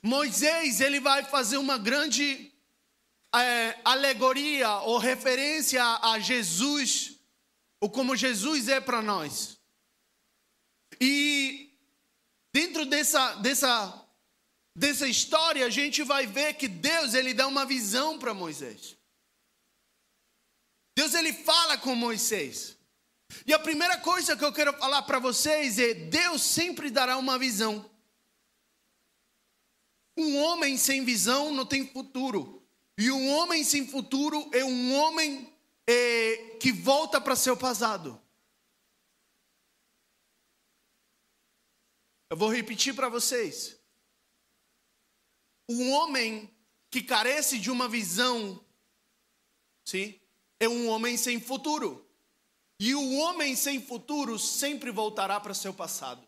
Moisés, 0.01 0.81
ele 0.81 0.99
vai 0.99 1.23
fazer 1.23 1.57
uma 1.57 1.77
grande 1.77 2.51
é, 3.35 3.79
alegoria 3.83 4.69
ou 4.81 4.97
referência 4.97 5.83
a 5.83 6.19
Jesus, 6.19 7.19
ou 7.79 7.89
como 7.89 8.15
Jesus 8.15 8.67
é 8.69 8.79
para 8.79 9.01
nós. 9.01 9.59
E 10.99 11.77
dentro 12.53 12.85
dessa, 12.85 13.35
dessa, 13.35 14.07
dessa 14.75 15.07
história, 15.07 15.65
a 15.65 15.69
gente 15.69 16.01
vai 16.03 16.25
ver 16.25 16.53
que 16.53 16.67
Deus 16.67 17.13
ele 17.13 17.33
dá 17.33 17.45
uma 17.47 17.65
visão 17.65 18.17
para 18.17 18.33
Moisés. 18.33 18.97
Deus 20.95 21.13
ele 21.13 21.33
fala 21.33 21.77
com 21.77 21.95
Moisés. 21.95 22.77
E 23.47 23.53
a 23.53 23.59
primeira 23.59 23.97
coisa 23.97 24.37
que 24.37 24.45
eu 24.45 24.53
quero 24.53 24.73
falar 24.77 25.01
para 25.03 25.19
vocês 25.19 25.79
é: 25.79 25.93
Deus 25.93 26.41
sempre 26.41 26.91
dará 26.91 27.17
uma 27.17 27.37
visão. 27.37 27.89
Um 30.15 30.37
homem 30.37 30.77
sem 30.77 31.03
visão 31.03 31.51
não 31.51 31.65
tem 31.65 31.87
futuro. 31.87 32.61
E 32.97 33.09
um 33.09 33.29
homem 33.31 33.63
sem 33.63 33.87
futuro 33.87 34.47
é 34.53 34.63
um 34.63 34.95
homem 34.95 35.51
é, 35.87 36.57
que 36.59 36.71
volta 36.71 37.19
para 37.19 37.35
seu 37.35 37.57
passado. 37.57 38.21
Eu 42.29 42.37
vou 42.37 42.51
repetir 42.51 42.95
para 42.95 43.09
vocês. 43.09 43.79
Um 45.67 45.91
homem 45.91 46.53
que 46.91 47.01
carece 47.01 47.57
de 47.57 47.71
uma 47.71 47.87
visão, 47.87 48.63
sim, 49.83 50.19
é 50.63 50.69
um 50.69 50.87
homem 50.87 51.17
sem 51.17 51.39
futuro. 51.39 52.05
E 52.79 52.95
o 52.95 53.13
homem 53.17 53.55
sem 53.55 53.81
futuro 53.81 54.37
sempre 54.37 54.91
voltará 54.91 55.39
para 55.39 55.53
seu 55.53 55.73
passado. 55.73 56.27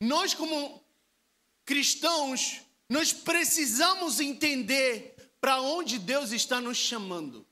Nós, 0.00 0.34
como 0.34 0.82
cristãos, 1.64 2.60
nós 2.88 3.12
precisamos 3.12 4.20
entender 4.20 5.14
para 5.40 5.60
onde 5.60 5.98
Deus 5.98 6.32
está 6.32 6.60
nos 6.60 6.76
chamando. 6.76 7.46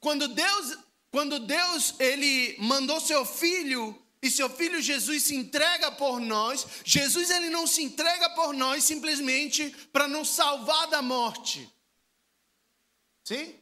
Quando 0.00 0.28
Deus, 0.28 0.78
quando 1.10 1.38
Deus 1.38 1.94
ele 1.98 2.56
mandou 2.58 3.00
seu 3.00 3.24
filho 3.24 3.98
e 4.22 4.30
seu 4.30 4.50
filho 4.50 4.82
Jesus 4.82 5.24
se 5.24 5.34
entrega 5.34 5.92
por 5.92 6.20
nós, 6.20 6.66
Jesus 6.84 7.30
ele 7.30 7.48
não 7.48 7.66
se 7.66 7.82
entrega 7.82 8.30
por 8.30 8.52
nós 8.52 8.84
simplesmente 8.84 9.70
para 9.92 10.08
nos 10.08 10.28
salvar 10.28 10.88
da 10.88 11.00
morte. 11.00 11.73
Sim? 13.24 13.58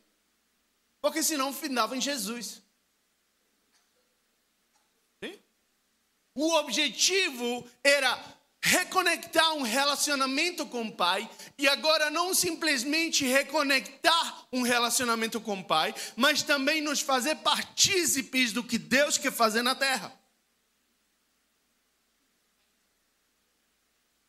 Porque 1.01 1.23
senão 1.23 1.53
findava 1.53 1.97
em 1.97 2.01
Jesus. 2.01 2.61
Sim? 5.23 5.39
O 6.35 6.53
objetivo 6.55 7.67
era 7.83 8.43
reconectar 8.61 9.55
um 9.55 9.63
relacionamento 9.63 10.67
com 10.67 10.87
o 10.87 10.93
Pai 10.93 11.29
e 11.59 11.69
agora 11.69 12.11
não 12.11 12.33
simplesmente 12.35 13.25
reconectar 13.25 14.47
um 14.53 14.63
relacionamento 14.63 15.41
com 15.41 15.59
o 15.59 15.65
Pai, 15.65 15.95
mas 16.17 16.43
também 16.43 16.81
nos 16.81 17.01
fazer 17.01 17.37
partícipes 17.37 18.53
do 18.53 18.63
que 18.63 18.79
Deus 18.79 19.19
quer 19.19 19.33
fazer 19.33 19.63
na 19.63 19.75
terra. 19.75 20.17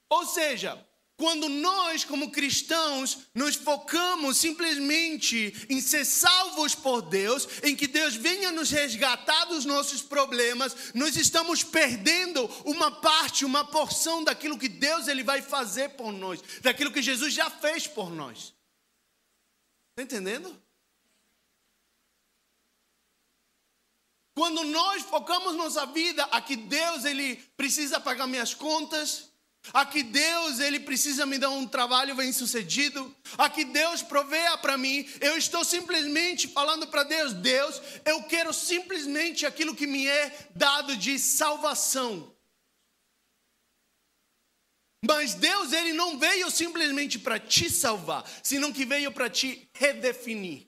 Ou 0.09 0.25
seja, 0.25 0.83
quando 1.15 1.47
nós, 1.47 2.03
como 2.03 2.31
cristãos, 2.31 3.19
nos 3.35 3.55
focamos 3.55 4.37
simplesmente 4.37 5.53
em 5.69 5.79
ser 5.79 6.05
salvos 6.05 6.73
por 6.73 7.01
Deus, 7.01 7.47
em 7.61 7.75
que 7.75 7.87
Deus 7.87 8.15
venha 8.15 8.51
nos 8.51 8.71
resgatar 8.71 9.45
dos 9.45 9.63
nossos 9.63 10.01
problemas, 10.01 10.75
nós 10.93 11.15
estamos 11.15 11.63
perdendo 11.63 12.45
uma 12.65 12.89
parte, 12.89 13.45
uma 13.45 13.63
porção 13.63 14.23
daquilo 14.23 14.57
que 14.57 14.67
Deus 14.67 15.07
ele 15.07 15.23
vai 15.23 15.41
fazer 15.41 15.89
por 15.89 16.11
nós, 16.11 16.41
daquilo 16.61 16.91
que 16.91 17.01
Jesus 17.01 17.33
já 17.33 17.49
fez 17.49 17.85
por 17.85 18.09
nós. 18.09 18.53
Está 19.91 20.01
entendendo? 20.01 20.61
Quando 24.35 24.63
nós 24.63 25.03
focamos 25.03 25.55
nossa 25.55 25.85
vida 25.85 26.23
a 26.25 26.41
que 26.41 26.55
Deus 26.55 27.05
ele 27.05 27.35
precisa 27.55 27.99
pagar 27.99 28.25
minhas 28.25 28.55
contas, 28.55 29.31
Aqui 29.71 30.03
Deus, 30.03 30.59
ele 30.59 30.79
precisa 30.79 31.25
me 31.25 31.37
dar 31.37 31.49
um 31.49 31.65
trabalho 31.65 32.15
bem 32.15 32.33
sucedido. 32.33 33.15
Aqui 33.37 33.63
Deus 33.63 34.01
proveia 34.01 34.57
para 34.57 34.77
mim. 34.77 35.07
Eu 35.21 35.37
estou 35.37 35.63
simplesmente 35.63 36.47
falando 36.47 36.87
para 36.87 37.03
Deus: 37.03 37.33
Deus, 37.33 37.81
eu 38.03 38.23
quero 38.23 38.51
simplesmente 38.51 39.45
aquilo 39.45 39.75
que 39.75 39.87
me 39.87 40.05
é 40.05 40.49
dado 40.53 40.97
de 40.97 41.17
salvação. 41.17 42.33
Mas 45.05 45.33
Deus, 45.33 45.73
ele 45.73 45.93
não 45.93 46.17
veio 46.17 46.49
simplesmente 46.49 47.19
para 47.19 47.39
te 47.39 47.69
salvar, 47.69 48.23
senão 48.41 48.71
que 48.71 48.85
veio 48.85 49.11
para 49.11 49.29
te 49.29 49.69
redefinir. 49.73 50.67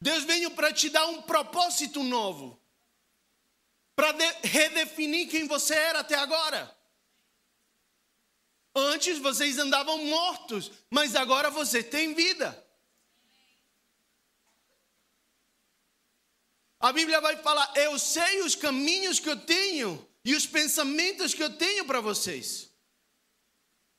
Deus 0.00 0.24
veio 0.24 0.50
para 0.50 0.72
te 0.72 0.90
dar 0.90 1.06
um 1.06 1.22
propósito 1.22 2.02
novo 2.02 2.60
para 3.96 4.12
redefinir 4.42 5.28
quem 5.28 5.46
você 5.46 5.74
era 5.74 6.00
até 6.00 6.16
agora. 6.16 6.74
Antes 8.74 9.18
vocês 9.18 9.58
andavam 9.58 10.04
mortos, 10.06 10.70
mas 10.90 11.14
agora 11.14 11.48
você 11.50 11.82
tem 11.82 12.12
vida. 12.12 12.60
A 16.80 16.92
Bíblia 16.92 17.20
vai 17.20 17.36
falar: 17.36 17.72
Eu 17.76 17.98
sei 17.98 18.42
os 18.42 18.54
caminhos 18.54 19.20
que 19.20 19.30
eu 19.30 19.40
tenho 19.40 20.06
e 20.24 20.34
os 20.34 20.46
pensamentos 20.46 21.32
que 21.32 21.42
eu 21.42 21.56
tenho 21.56 21.84
para 21.84 22.00
vocês. 22.00 22.68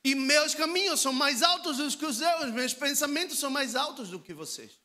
E 0.03 0.13
meus 0.13 0.53
caminhos 0.53 0.99
são 0.99 1.11
mais 1.11 1.41
altos 1.41 1.77
do 1.77 1.97
que 1.97 2.05
os 2.05 2.17
seus, 2.17 2.51
meus 2.51 2.73
pensamentos 2.73 3.39
são 3.39 3.49
mais 3.49 3.75
altos 3.75 4.09
do 4.09 4.19
que 4.19 4.33
vocês. 4.33 4.79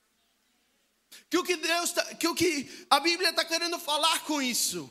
Que 1.28 1.36
o 1.36 1.44
que 1.44 1.56
Deus, 1.56 1.92
tá, 1.92 2.14
que 2.14 2.26
o 2.26 2.34
que 2.34 2.86
a 2.88 3.00
Bíblia 3.00 3.30
está 3.30 3.44
querendo 3.44 3.78
falar 3.78 4.24
com 4.24 4.40
isso? 4.40 4.90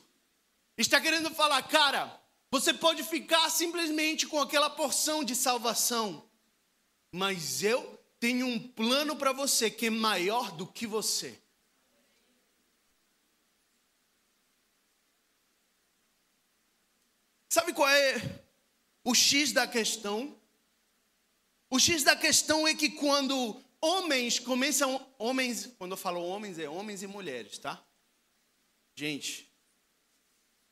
Está 0.79 1.01
querendo 1.01 1.29
falar, 1.31 1.62
cara, 1.63 2.17
você 2.50 2.74
pode 2.74 3.03
ficar 3.03 3.50
simplesmente 3.50 4.25
com 4.25 4.39
aquela 4.39 4.69
porção 4.69 5.25
de 5.25 5.36
salvação, 5.36 6.25
mas 7.12 7.62
eu 7.62 8.01
tenho 8.17 8.48
um 8.48 8.57
plano 8.57 9.17
para 9.17 9.34
você 9.34 9.69
que 9.69 9.88
é 9.88 9.89
maior 9.89 10.54
do 10.54 10.65
que 10.65 10.88
você. 10.88 11.38
Sabe 17.49 17.73
qual 17.73 17.89
é 17.89 18.41
o 19.04 19.13
X 19.13 19.51
da 19.51 19.67
questão? 19.67 20.34
O 21.69 21.77
X 21.77 22.06
da 22.06 22.15
questão 22.15 22.65
é 22.65 22.73
que 22.73 22.91
quando 22.91 23.62
homens 23.82 24.39
começam, 24.39 25.06
homens, 25.17 25.65
quando 25.77 25.91
eu 25.91 25.97
falo 25.97 26.23
homens, 26.23 26.58
é 26.58 26.69
homens 26.69 27.04
e 27.04 27.08
mulheres, 27.08 27.58
tá? 27.58 27.86
Gente, 28.95 29.48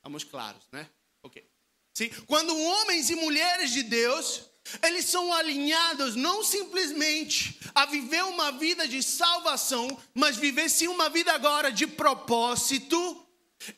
Estamos 0.08 0.24
claros, 0.24 0.62
né? 0.72 0.88
Ok. 1.22 1.44
Sim? 1.92 2.08
Quando 2.26 2.56
homens 2.56 3.10
e 3.10 3.14
mulheres 3.14 3.70
de 3.70 3.82
Deus, 3.82 4.40
eles 4.82 5.04
são 5.04 5.34
alinhados 5.34 6.16
não 6.16 6.42
simplesmente 6.42 7.60
a 7.74 7.84
viver 7.84 8.24
uma 8.24 8.50
vida 8.52 8.88
de 8.88 9.02
salvação, 9.02 9.86
mas 10.14 10.38
viver 10.38 10.70
sim 10.70 10.88
uma 10.88 11.10
vida 11.10 11.30
agora 11.34 11.70
de 11.70 11.86
propósito, 11.86 13.22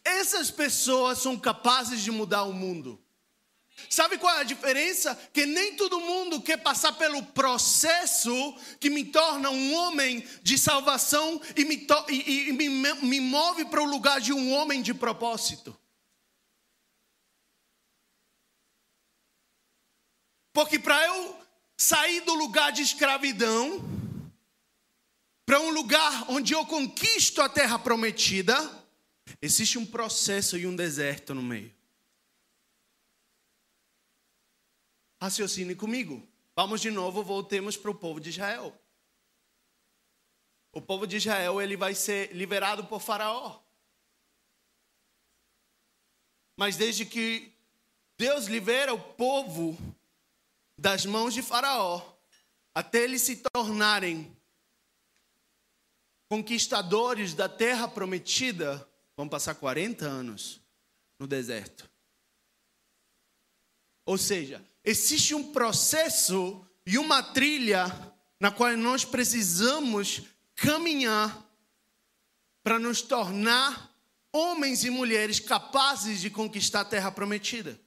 essas 0.05 0.53
pessoas 0.53 1.19
são 1.19 1.37
capazes 1.37 2.01
de 2.01 2.13
mudar 2.13 2.45
o 2.45 2.53
mundo. 2.53 3.03
Sabe 3.89 4.17
qual 4.17 4.37
é 4.37 4.43
a 4.43 4.45
diferença? 4.45 5.19
Que 5.33 5.45
nem 5.45 5.75
todo 5.75 5.99
mundo 5.99 6.41
quer 6.41 6.59
passar 6.59 6.93
pelo 6.93 7.25
processo 7.25 8.55
que 8.79 8.89
me 8.89 9.07
torna 9.07 9.51
um 9.51 9.75
homem 9.75 10.25
de 10.45 10.57
salvação 10.57 11.41
e 11.57 11.65
me, 11.65 11.89
e, 12.09 12.51
e 12.51 12.53
me, 12.53 12.69
me 12.69 13.19
move 13.19 13.65
para 13.65 13.83
o 13.83 13.91
lugar 13.91 14.21
de 14.21 14.33
um 14.33 14.53
homem 14.53 14.81
de 14.81 14.95
propósito. 14.95 15.77
Porque 20.61 20.79
para 20.79 21.07
eu 21.07 21.41
sair 21.75 22.21
do 22.21 22.35
lugar 22.35 22.71
de 22.71 22.83
escravidão, 22.83 23.81
para 25.47 25.59
um 25.59 25.71
lugar 25.71 26.31
onde 26.31 26.53
eu 26.53 26.67
conquisto 26.67 27.41
a 27.41 27.49
terra 27.49 27.79
prometida, 27.79 28.55
existe 29.41 29.79
um 29.79 29.87
processo 29.87 30.59
e 30.59 30.67
um 30.67 30.77
deserto 30.77 31.35
no 31.35 31.43
meio. 31.43 31.75
Raciocine 35.19 35.75
comigo. 35.75 36.29
Vamos 36.55 36.83
de 36.83 36.91
novo, 36.91 37.23
voltemos 37.23 37.75
para 37.75 37.91
o 37.91 37.95
povo 37.95 38.21
de 38.21 38.29
Israel. 38.29 38.79
O 40.73 40.83
povo 40.83 41.07
de 41.07 41.17
Israel 41.17 41.59
ele 41.63 41.75
vai 41.75 41.95
ser 41.95 42.37
liberado 42.37 42.85
por 42.85 43.01
Faraó. 43.01 43.63
Mas 46.55 46.77
desde 46.77 47.07
que 47.07 47.51
Deus 48.19 48.45
libera 48.45 48.93
o 48.93 49.01
povo 49.15 49.79
das 50.81 51.05
mãos 51.05 51.35
de 51.35 51.43
Faraó, 51.43 52.19
até 52.75 53.05
eles 53.05 53.21
se 53.21 53.37
tornarem 53.53 54.35
conquistadores 56.27 57.35
da 57.35 57.51
terra 57.51 57.87
prometida, 57.87 58.89
vão 59.15 59.29
passar 59.29 59.55
40 59.57 60.07
anos 60.07 60.59
no 61.19 61.27
deserto. 61.27 61.91
Ou 64.07 64.17
seja, 64.17 64.65
existe 64.83 65.35
um 65.35 65.53
processo 65.53 66.67
e 66.87 66.97
uma 66.97 67.23
trilha 67.23 67.85
na 68.41 68.51
qual 68.51 68.75
nós 68.75 69.05
precisamos 69.05 70.23
caminhar 70.55 71.47
para 72.63 72.79
nos 72.79 73.03
tornar 73.03 73.95
homens 74.33 74.83
e 74.83 74.89
mulheres 74.89 75.41
capazes 75.41 76.23
de 76.23 76.31
conquistar 76.31 76.81
a 76.81 76.85
terra 76.87 77.13
prometida. 77.13 77.79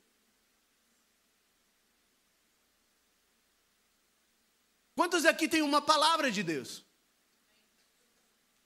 Quantos 4.95 5.25
aqui 5.25 5.47
tem 5.47 5.61
uma 5.61 5.81
palavra 5.81 6.31
de 6.31 6.43
Deus? 6.43 6.85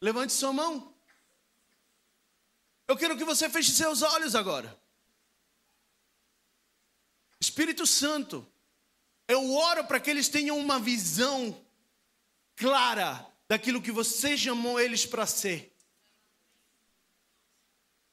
Levante 0.02 0.34
sua 0.34 0.52
mão. 0.54 0.94
Eu 2.88 2.98
quero 2.98 3.18
que 3.18 3.24
você 3.24 3.50
feche 3.50 3.72
seus 3.72 4.02
olhos 4.02 4.36
agora. 4.36 4.78
Espírito 7.40 7.86
Santo, 7.86 8.46
eu 9.28 9.54
oro 9.54 9.86
para 9.86 10.00
que 10.00 10.10
eles 10.10 10.28
tenham 10.30 10.58
uma 10.58 10.80
visão 10.80 11.66
clara 12.56 13.26
daquilo 13.48 13.82
que 13.82 13.92
você 13.92 14.38
chamou 14.38 14.80
eles 14.80 15.06
para 15.06 15.26
ser. 15.26 15.74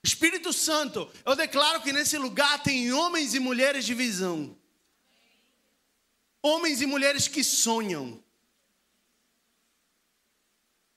Espírito 0.02 0.52
Santo, 0.52 1.10
eu 1.24 1.34
declaro 1.34 1.80
que 1.80 1.92
nesse 1.92 2.18
lugar 2.18 2.62
tem 2.62 2.92
homens 2.92 3.34
e 3.34 3.40
mulheres 3.40 3.86
de 3.86 3.94
visão. 3.94 4.56
Homens 6.46 6.82
e 6.82 6.86
mulheres 6.86 7.26
que 7.26 7.42
sonham. 7.42 8.22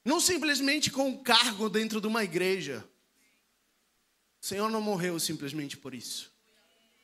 Não 0.03 0.19
simplesmente 0.19 0.91
com 0.91 1.07
um 1.07 1.23
cargo 1.23 1.69
dentro 1.69 2.01
de 2.01 2.07
uma 2.07 2.21
igreja. 2.21 2.85
O 4.41 4.45
Senhor 4.45 4.69
não 4.69 4.81
morreu 4.81 5.17
simplesmente 5.21 5.77
por 5.77 5.93
isso. 5.93 6.33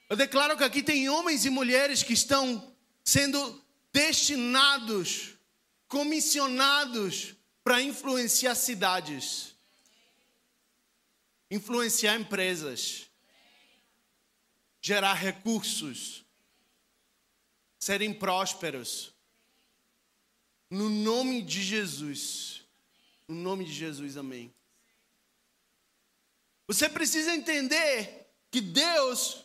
Eu 0.10 0.18
declaro 0.18 0.58
que 0.58 0.64
aqui 0.66 0.84
tem 0.84 1.08
homens 1.08 1.46
e 1.46 1.50
mulheres 1.50 2.04
que 2.04 2.12
estão 2.12 2.76
sendo 3.02 3.64
destinados, 3.94 5.36
comissionados 5.88 7.36
para 7.64 7.82
influenciar 7.82 8.56
cidades. 8.56 9.56
influenciar 11.50 12.16
empresas, 12.16 13.08
gerar 14.82 15.14
recursos, 15.14 16.23
serem 17.84 18.14
prósperos. 18.14 19.14
No 20.70 20.90
nome 20.90 21.42
de 21.42 21.62
Jesus. 21.62 22.64
No 23.28 23.36
nome 23.36 23.66
de 23.66 23.74
Jesus, 23.74 24.18
amém. 24.18 24.54
Você 26.66 26.88
precisa 26.88 27.36
entender 27.36 28.28
que 28.50 28.62
Deus 28.62 29.44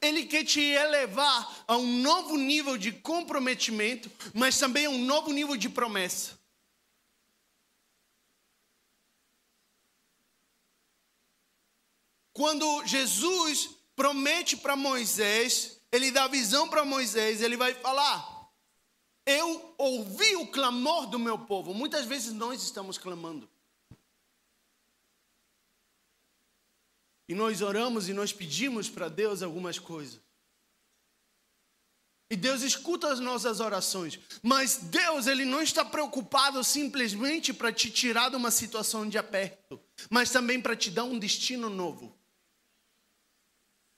ele 0.00 0.26
quer 0.26 0.44
te 0.44 0.60
elevar 0.60 1.64
a 1.66 1.78
um 1.78 2.02
novo 2.02 2.36
nível 2.36 2.76
de 2.76 2.92
comprometimento, 2.92 4.10
mas 4.34 4.58
também 4.58 4.84
a 4.84 4.90
um 4.90 5.02
novo 5.02 5.32
nível 5.32 5.56
de 5.56 5.70
promessa. 5.70 6.38
Quando 12.34 12.84
Jesus 12.84 13.70
promete 13.96 14.58
para 14.58 14.76
Moisés, 14.76 15.73
ele 15.94 16.10
dá 16.10 16.26
visão 16.26 16.68
para 16.68 16.84
Moisés, 16.84 17.40
ele 17.40 17.56
vai 17.56 17.72
falar: 17.72 18.50
Eu 19.24 19.74
ouvi 19.78 20.34
o 20.36 20.48
clamor 20.48 21.06
do 21.06 21.20
meu 21.20 21.38
povo. 21.38 21.72
Muitas 21.72 22.04
vezes 22.04 22.32
nós 22.32 22.62
estamos 22.62 22.98
clamando. 22.98 23.48
E 27.28 27.34
nós 27.34 27.62
oramos 27.62 28.08
e 28.08 28.12
nós 28.12 28.32
pedimos 28.32 28.90
para 28.90 29.08
Deus 29.08 29.40
algumas 29.40 29.78
coisas. 29.78 30.20
E 32.28 32.36
Deus 32.36 32.62
escuta 32.62 33.12
as 33.12 33.20
nossas 33.20 33.60
orações, 33.60 34.18
mas 34.42 34.76
Deus 34.76 35.28
ele 35.28 35.44
não 35.44 35.62
está 35.62 35.84
preocupado 35.84 36.64
simplesmente 36.64 37.52
para 37.54 37.72
te 37.72 37.88
tirar 37.88 38.30
de 38.30 38.36
uma 38.36 38.50
situação 38.50 39.08
de 39.08 39.16
aperto, 39.16 39.80
mas 40.10 40.30
também 40.30 40.60
para 40.60 40.74
te 40.74 40.90
dar 40.90 41.04
um 41.04 41.18
destino 41.18 41.70
novo. 41.70 42.18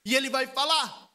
E 0.05 0.15
ele 0.15 0.29
vai 0.29 0.45
falar: 0.45 1.06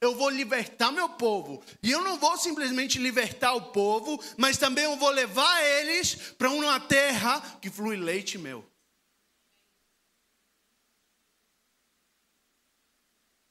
eu 0.00 0.14
vou 0.16 0.30
libertar 0.30 0.90
meu 0.90 1.08
povo. 1.10 1.62
E 1.82 1.90
eu 1.90 2.02
não 2.02 2.18
vou 2.18 2.36
simplesmente 2.38 2.98
libertar 2.98 3.52
o 3.52 3.70
povo, 3.70 4.18
mas 4.36 4.56
também 4.56 4.84
eu 4.84 4.96
vou 4.96 5.10
levar 5.10 5.62
eles 5.62 6.14
para 6.32 6.50
uma 6.50 6.80
terra 6.80 7.40
que 7.60 7.70
flui 7.70 7.96
leite 7.96 8.38
meu. 8.38 8.64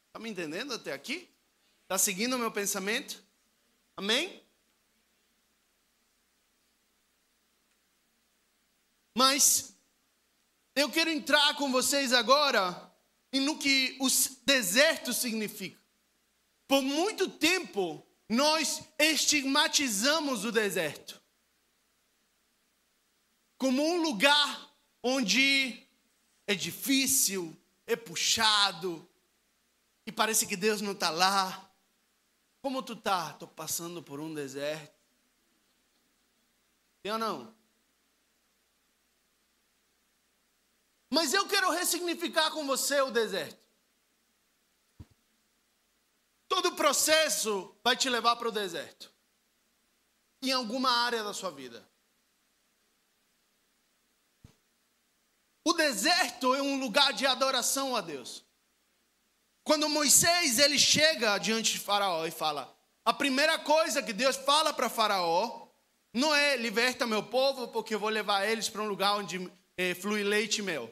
Está 0.07 0.19
me 0.19 0.29
entendendo 0.29 0.73
até 0.73 0.91
aqui? 0.91 1.29
Está 1.83 1.97
seguindo 1.97 2.35
o 2.35 2.39
meu 2.39 2.51
pensamento? 2.51 3.23
Amém? 3.95 4.43
Mas 9.15 9.75
eu 10.75 10.89
quero 10.89 11.09
entrar 11.09 11.55
com 11.55 11.71
vocês 11.71 12.12
agora 12.12 12.91
no 13.33 13.57
que 13.57 13.97
o 13.99 14.07
deserto 14.45 15.13
significa. 15.13 15.78
Por 16.69 16.82
muito 16.82 17.27
tempo, 17.27 18.05
nós 18.29 18.84
estigmatizamos 18.97 20.45
o 20.45 20.51
deserto 20.53 21.19
como 23.58 23.84
um 23.84 24.01
lugar 24.01 24.73
onde 25.03 25.86
é 26.47 26.55
difícil, 26.55 27.55
é 27.86 27.95
puxado, 27.95 29.05
e 30.05 30.12
parece 30.12 30.47
que 30.47 30.55
Deus 30.55 30.79
não 30.79 30.93
está 30.93 31.10
lá. 31.10 31.69
Como 32.62 32.82
tu 32.82 32.95
tá? 32.95 33.32
Estou 33.32 33.47
passando 33.47 34.01
por 34.01 34.19
um 34.19 34.34
deserto. 34.34 34.97
Sim 37.05 37.12
ou 37.12 37.17
não? 37.17 37.55
Mas 41.10 41.34
eu 41.34 41.47
quero 41.47 41.69
ressignificar 41.71 42.51
com 42.51 42.65
você 42.65 43.01
o 43.01 43.12
deserto. 43.12 43.59
Todo 46.49 46.75
processo 46.75 47.73
vai 47.83 47.95
te 47.95 48.09
levar 48.09 48.35
para 48.35 48.49
o 48.49 48.51
deserto. 48.51 49.13
Em 50.41 50.51
alguma 50.51 50.89
área 50.89 51.23
da 51.23 51.33
sua 51.33 51.51
vida. 51.51 51.88
O 55.63 55.73
deserto 55.73 56.55
é 56.55 56.62
um 56.62 56.79
lugar 56.79 57.13
de 57.13 57.27
adoração 57.27 57.95
a 57.95 58.01
Deus. 58.01 58.43
Quando 59.63 59.88
Moisés 59.88 60.57
ele 60.57 60.79
chega 60.79 61.38
diante 61.38 61.73
de 61.73 61.79
Faraó 61.79 62.25
e 62.25 62.31
fala: 62.31 62.75
a 63.05 63.13
primeira 63.13 63.59
coisa 63.59 64.01
que 64.01 64.12
Deus 64.12 64.35
fala 64.35 64.73
para 64.73 64.89
Faraó 64.89 65.67
não 66.12 66.33
é 66.33 66.57
liberta 66.57 67.05
meu 67.05 67.21
povo, 67.21 67.67
porque 67.67 67.93
eu 67.93 67.99
vou 67.99 68.09
levar 68.09 68.47
eles 68.47 68.67
para 68.67 68.81
um 68.81 68.88
lugar 68.88 69.17
onde 69.17 69.51
é, 69.77 69.93
flui 69.93 70.23
leite 70.23 70.59
e 70.59 70.63
mel. 70.63 70.91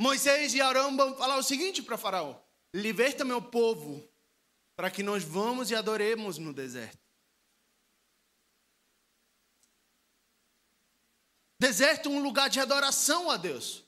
Moisés 0.00 0.54
e 0.54 0.60
Arão 0.60 0.96
vão 0.96 1.16
falar 1.16 1.36
o 1.36 1.42
seguinte 1.42 1.82
para 1.82 1.96
Faraó: 1.96 2.34
liberta 2.74 3.24
meu 3.24 3.40
povo, 3.40 4.02
para 4.82 4.90
que 4.90 5.00
nós 5.00 5.22
vamos 5.22 5.70
e 5.70 5.76
adoremos 5.76 6.38
no 6.38 6.52
deserto. 6.52 6.98
Deserto 11.56 12.08
é 12.08 12.10
um 12.10 12.20
lugar 12.20 12.50
de 12.50 12.58
adoração 12.58 13.30
a 13.30 13.36
Deus. 13.36 13.84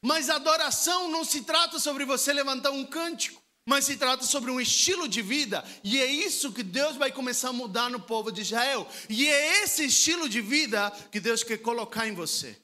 Mas 0.00 0.30
adoração 0.30 1.10
não 1.10 1.26
se 1.26 1.42
trata 1.42 1.78
sobre 1.78 2.06
você 2.06 2.32
levantar 2.32 2.70
um 2.70 2.86
cântico, 2.86 3.42
mas 3.66 3.84
se 3.84 3.98
trata 3.98 4.24
sobre 4.24 4.50
um 4.50 4.58
estilo 4.58 5.06
de 5.06 5.20
vida, 5.20 5.62
e 5.84 6.00
é 6.00 6.06
isso 6.06 6.50
que 6.50 6.62
Deus 6.62 6.96
vai 6.96 7.12
começar 7.12 7.50
a 7.50 7.52
mudar 7.52 7.90
no 7.90 8.00
povo 8.00 8.32
de 8.32 8.40
Israel. 8.40 8.88
E 9.10 9.28
é 9.28 9.62
esse 9.62 9.84
estilo 9.84 10.26
de 10.26 10.40
vida 10.40 10.90
que 11.12 11.20
Deus 11.20 11.44
quer 11.44 11.58
colocar 11.58 12.08
em 12.08 12.14
você. 12.14 12.58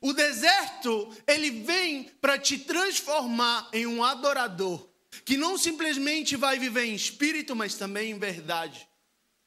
O 0.00 0.12
deserto, 0.12 1.16
ele 1.24 1.50
vem 1.62 2.02
para 2.20 2.36
te 2.36 2.58
transformar 2.58 3.70
em 3.72 3.86
um 3.86 4.02
adorador, 4.02 4.95
que 5.24 5.36
não 5.36 5.56
simplesmente 5.56 6.36
vai 6.36 6.58
viver 6.58 6.84
em 6.84 6.94
espírito, 6.94 7.54
mas 7.54 7.74
também 7.74 8.10
em 8.10 8.18
verdade. 8.18 8.88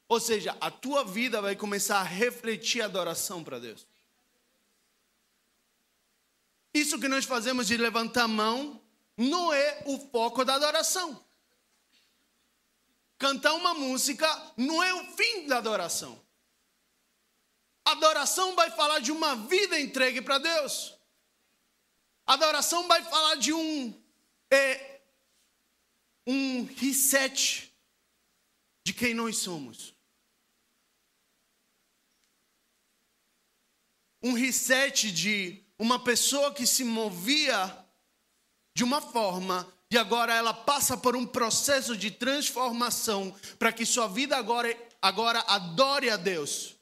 Ou 0.08 0.20
seja, 0.20 0.58
a 0.60 0.72
tua 0.72 1.04
vida 1.04 1.42
vai 1.42 1.56
começar 1.56 2.00
a 2.00 2.04
refletir 2.04 2.82
adoração 2.82 3.44
para 3.44 3.60
Deus. 3.60 3.86
Isso 6.74 7.00
que 7.00 7.08
nós 7.08 7.26
fazemos 7.26 7.68
de 7.68 7.78
levantar 7.78 8.24
a 8.24 8.28
mão 8.28 8.82
não 9.18 9.54
é 9.54 9.84
o 9.86 10.00
foco 10.12 10.46
da 10.46 10.56
adoração. 10.56 11.24
Cantar 13.18 13.54
uma 13.54 13.74
música 13.74 14.28
não 14.56 14.82
é 14.82 14.94
o 14.94 15.04
fim 15.16 15.46
da 15.46 15.58
adoração. 15.58 16.20
Adoração 17.84 18.56
vai 18.56 18.72
falar 18.72 19.00
de 19.00 19.12
uma 19.12 19.36
vida 19.36 19.80
entregue 19.80 20.22
para 20.22 20.38
Deus. 20.38 20.96
Adoração 22.26 22.88
vai 22.88 23.04
falar 23.04 23.36
de 23.36 23.52
um 23.52 23.94
é, 24.50 24.89
um 26.32 26.64
reset 26.64 27.74
de 28.86 28.94
quem 28.94 29.16
nós 29.16 29.38
somos. 29.38 29.96
Um 34.22 34.34
reset 34.34 35.12
de 35.12 35.64
uma 35.80 36.04
pessoa 36.04 36.54
que 36.54 36.68
se 36.68 36.84
movia 36.84 37.84
de 38.78 38.84
uma 38.84 39.02
forma 39.02 39.68
e 39.92 39.98
agora 39.98 40.32
ela 40.32 40.54
passa 40.54 40.96
por 40.96 41.16
um 41.16 41.26
processo 41.26 41.98
de 41.98 42.12
transformação 42.12 43.32
para 43.58 43.74
que 43.74 43.84
sua 43.84 44.08
vida 44.08 44.38
agora, 44.38 44.70
agora 45.02 45.40
adore 45.48 46.12
a 46.12 46.18
Deus 46.18 46.76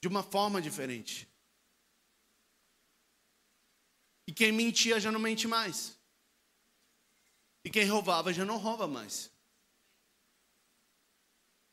de 0.00 0.06
uma 0.06 0.22
forma 0.22 0.62
diferente. 0.62 1.28
E 4.28 4.32
quem 4.32 4.52
mentia 4.52 5.00
já 5.00 5.10
não 5.10 5.18
mente 5.18 5.48
mais. 5.48 5.93
E 7.64 7.70
quem 7.70 7.86
roubava 7.86 8.32
já 8.32 8.44
não 8.44 8.58
rouba 8.58 8.86
mais. 8.86 9.30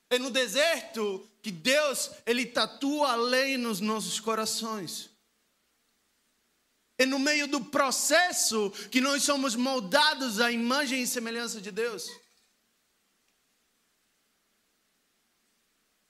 É 0.10 0.18
no 0.18 0.32
deserto 0.32 1.30
que 1.42 1.52
Deus, 1.52 2.12
ele 2.26 2.46
tatua 2.46 3.12
a 3.12 3.16
lei 3.16 3.58
nos 3.58 3.80
nossos 3.82 4.20
corações. 4.20 5.10
É 6.98 7.06
no 7.06 7.20
meio 7.20 7.48
do 7.48 7.66
processo 7.66 8.72
que 8.90 9.02
nós 9.02 9.24
somos 9.24 9.56
moldados 9.56 10.40
à 10.40 10.52
imagem 10.52 11.02
e 11.02 11.08
semelhança 11.08 11.60
de 11.60 11.72
Deus. 11.72 12.10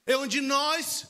É 0.06 0.18
onde 0.18 0.42
nós 0.42 1.08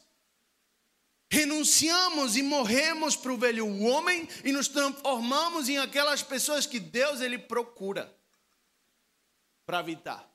renunciamos 1.29 2.35
e 2.35 2.43
morremos 2.43 3.15
para 3.15 3.33
o 3.33 3.37
velho 3.37 3.65
homem 3.81 4.27
e 4.43 4.51
nos 4.51 4.67
transformamos 4.67 5.67
em 5.67 5.77
aquelas 5.77 6.21
pessoas 6.21 6.65
que 6.65 6.79
Deus 6.79 7.21
ele 7.21 7.39
procura 7.39 8.20
para 9.71 9.79
habitar. 9.79 10.29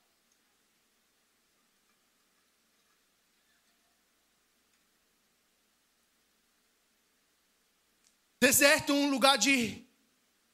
Deserto 8.41 8.93
é 8.93 8.95
um 8.95 9.11
lugar 9.11 9.37
de 9.37 9.85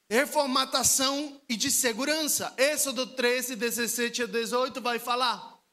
reformatação 0.09 1.41
e 1.47 1.55
de 1.55 1.71
segurança. 1.71 2.53
Êxodo 2.57 3.07
13, 3.07 3.55
17 3.55 4.23
a 4.23 4.25
18 4.25 4.81
vai 4.81 4.99
falar 4.99 5.63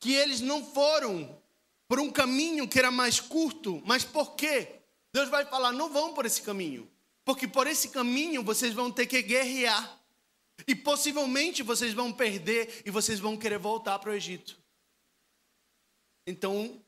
que 0.00 0.14
eles 0.14 0.40
não 0.40 0.64
foram 0.64 1.38
por 1.86 2.00
um 2.00 2.10
caminho 2.10 2.66
que 2.66 2.78
era 2.78 2.90
mais 2.90 3.20
curto. 3.20 3.82
Mas 3.84 4.02
por 4.02 4.34
quê? 4.34 4.80
Deus 5.12 5.28
vai 5.28 5.44
falar: 5.44 5.72
não 5.72 5.92
vão 5.92 6.14
por 6.14 6.24
esse 6.24 6.40
caminho, 6.40 6.90
porque 7.22 7.46
por 7.46 7.66
esse 7.66 7.90
caminho 7.90 8.42
vocês 8.42 8.72
vão 8.72 8.90
ter 8.90 9.04
que 9.04 9.20
guerrear. 9.20 9.95
E 10.66 10.74
possivelmente 10.74 11.62
vocês 11.62 11.92
vão 11.92 12.12
perder 12.12 12.82
e 12.86 12.90
vocês 12.90 13.18
vão 13.18 13.36
querer 13.36 13.58
voltar 13.58 13.98
para 13.98 14.10
o 14.10 14.14
Egito. 14.14 14.56
Então, 16.26 16.80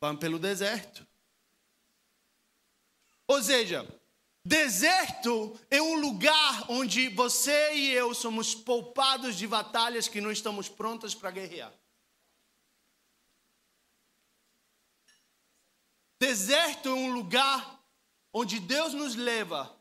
vão 0.00 0.16
pelo 0.16 0.38
deserto. 0.38 1.06
Ou 3.26 3.42
seja, 3.42 3.86
deserto 4.44 5.58
é 5.70 5.80
um 5.80 5.94
lugar 6.00 6.70
onde 6.70 7.08
você 7.08 7.74
e 7.74 7.90
eu 7.92 8.12
somos 8.14 8.54
poupados 8.54 9.36
de 9.36 9.46
batalhas 9.46 10.08
que 10.08 10.20
não 10.20 10.32
estamos 10.32 10.68
prontas 10.68 11.14
para 11.14 11.30
guerrear. 11.30 11.72
Deserto 16.20 16.90
é 16.90 16.92
um 16.92 17.12
lugar 17.12 17.82
onde 18.32 18.60
Deus 18.60 18.92
nos 18.92 19.14
leva 19.14 19.79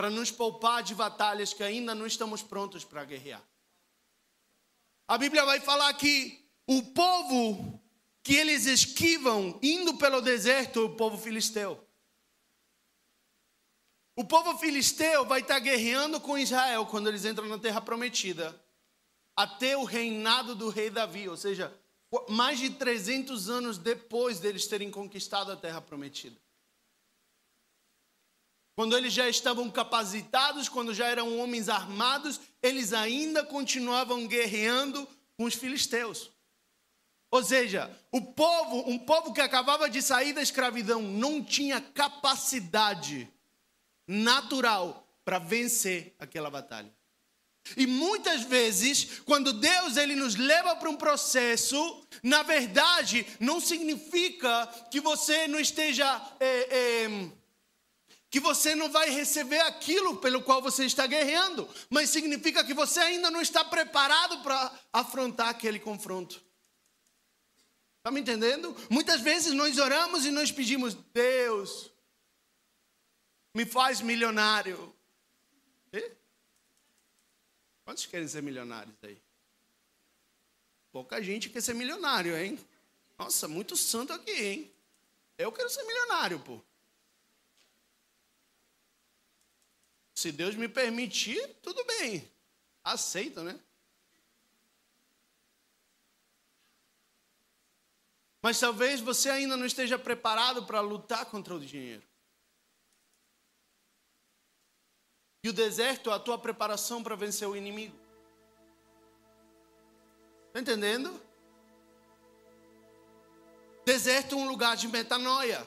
para 0.00 0.08
nos 0.08 0.30
poupar 0.30 0.82
de 0.82 0.94
batalhas 0.94 1.52
que 1.52 1.62
ainda 1.62 1.94
não 1.94 2.06
estamos 2.06 2.42
prontos 2.42 2.86
para 2.86 3.04
guerrear. 3.04 3.46
A 5.06 5.18
Bíblia 5.18 5.44
vai 5.44 5.60
falar 5.60 5.92
que 5.92 6.42
o 6.66 6.82
povo 6.82 7.78
que 8.22 8.34
eles 8.34 8.64
esquivam 8.64 9.58
indo 9.62 9.98
pelo 9.98 10.22
deserto 10.22 10.80
é 10.80 10.82
o 10.84 10.96
povo 10.96 11.18
filisteu. 11.18 11.86
O 14.16 14.24
povo 14.24 14.56
filisteu 14.56 15.26
vai 15.26 15.42
estar 15.42 15.58
guerreando 15.58 16.18
com 16.18 16.38
Israel 16.38 16.86
quando 16.86 17.08
eles 17.08 17.26
entram 17.26 17.46
na 17.46 17.58
terra 17.58 17.82
prometida, 17.82 18.58
até 19.36 19.76
o 19.76 19.84
reinado 19.84 20.54
do 20.54 20.70
rei 20.70 20.88
Davi, 20.88 21.28
ou 21.28 21.36
seja, 21.36 21.78
mais 22.26 22.58
de 22.58 22.70
300 22.70 23.50
anos 23.50 23.76
depois 23.76 24.40
deles 24.40 24.66
terem 24.66 24.90
conquistado 24.90 25.52
a 25.52 25.56
terra 25.56 25.82
prometida. 25.82 26.40
Quando 28.74 28.96
eles 28.96 29.12
já 29.12 29.28
estavam 29.28 29.70
capacitados, 29.70 30.68
quando 30.68 30.94
já 30.94 31.06
eram 31.06 31.38
homens 31.38 31.68
armados, 31.68 32.40
eles 32.62 32.92
ainda 32.92 33.44
continuavam 33.44 34.26
guerreando 34.26 35.06
com 35.36 35.44
os 35.44 35.54
filisteus. 35.54 36.30
Ou 37.30 37.44
seja, 37.44 37.90
o 38.10 38.20
povo, 38.20 38.90
um 38.90 38.98
povo 38.98 39.32
que 39.32 39.40
acabava 39.40 39.88
de 39.88 40.02
sair 40.02 40.32
da 40.32 40.42
escravidão, 40.42 41.00
não 41.00 41.44
tinha 41.44 41.80
capacidade 41.80 43.28
natural 44.06 45.06
para 45.24 45.38
vencer 45.38 46.14
aquela 46.18 46.50
batalha. 46.50 46.92
E 47.76 47.86
muitas 47.86 48.42
vezes, 48.42 49.20
quando 49.24 49.52
Deus 49.52 49.96
ele 49.96 50.16
nos 50.16 50.34
leva 50.34 50.74
para 50.74 50.90
um 50.90 50.96
processo, 50.96 52.04
na 52.22 52.42
verdade, 52.42 53.24
não 53.38 53.60
significa 53.60 54.66
que 54.90 55.00
você 55.00 55.46
não 55.46 55.60
esteja. 55.60 56.20
É, 56.40 57.04
é, 57.04 57.39
que 58.30 58.38
você 58.38 58.76
não 58.76 58.88
vai 58.88 59.10
receber 59.10 59.58
aquilo 59.60 60.18
pelo 60.18 60.40
qual 60.42 60.62
você 60.62 60.84
está 60.84 61.04
guerreando, 61.06 61.68
mas 61.90 62.10
significa 62.10 62.64
que 62.64 62.72
você 62.72 63.00
ainda 63.00 63.28
não 63.28 63.42
está 63.42 63.64
preparado 63.64 64.40
para 64.42 64.80
afrontar 64.92 65.48
aquele 65.48 65.80
confronto. 65.80 66.40
Está 67.98 68.10
me 68.12 68.20
entendendo? 68.20 68.74
Muitas 68.88 69.20
vezes 69.20 69.52
nós 69.52 69.76
oramos 69.78 70.24
e 70.24 70.30
nós 70.30 70.52
pedimos, 70.52 70.94
Deus, 71.12 71.90
me 73.52 73.66
faz 73.66 74.00
milionário. 74.00 74.94
E? 75.92 76.12
Quantos 77.84 78.06
querem 78.06 78.28
ser 78.28 78.42
milionários 78.42 78.96
aí? 79.02 79.20
Pouca 80.92 81.20
gente 81.20 81.50
quer 81.50 81.60
ser 81.60 81.74
milionário, 81.74 82.36
hein? 82.36 82.58
Nossa, 83.18 83.48
muito 83.48 83.76
santo 83.76 84.12
aqui, 84.12 84.30
hein? 84.30 84.72
Eu 85.36 85.50
quero 85.50 85.68
ser 85.68 85.82
milionário, 85.82 86.38
pô. 86.40 86.60
Se 90.20 90.30
Deus 90.30 90.54
me 90.54 90.68
permitir, 90.68 91.56
tudo 91.62 91.82
bem. 91.82 92.30
Aceito, 92.84 93.42
né? 93.42 93.58
Mas 98.42 98.60
talvez 98.60 99.00
você 99.00 99.30
ainda 99.30 99.56
não 99.56 99.64
esteja 99.64 99.98
preparado 99.98 100.66
para 100.66 100.82
lutar 100.82 101.24
contra 101.24 101.54
o 101.54 101.58
dinheiro. 101.58 102.06
E 105.42 105.48
o 105.48 105.54
deserto 105.54 106.10
é 106.10 106.12
a 106.12 106.18
tua 106.18 106.36
preparação 106.36 107.02
para 107.02 107.16
vencer 107.16 107.48
o 107.48 107.56
inimigo. 107.56 107.98
Está 110.48 110.60
entendendo? 110.60 111.18
Deserto 113.86 114.34
é 114.34 114.38
um 114.38 114.46
lugar 114.46 114.76
de 114.76 114.86
metanoia. 114.86 115.66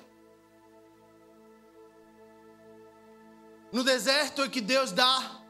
No 3.74 3.84
deserto 3.84 4.44
é 4.44 4.48
que 4.48 4.62
Deus 4.62 4.92
dá 4.92 5.42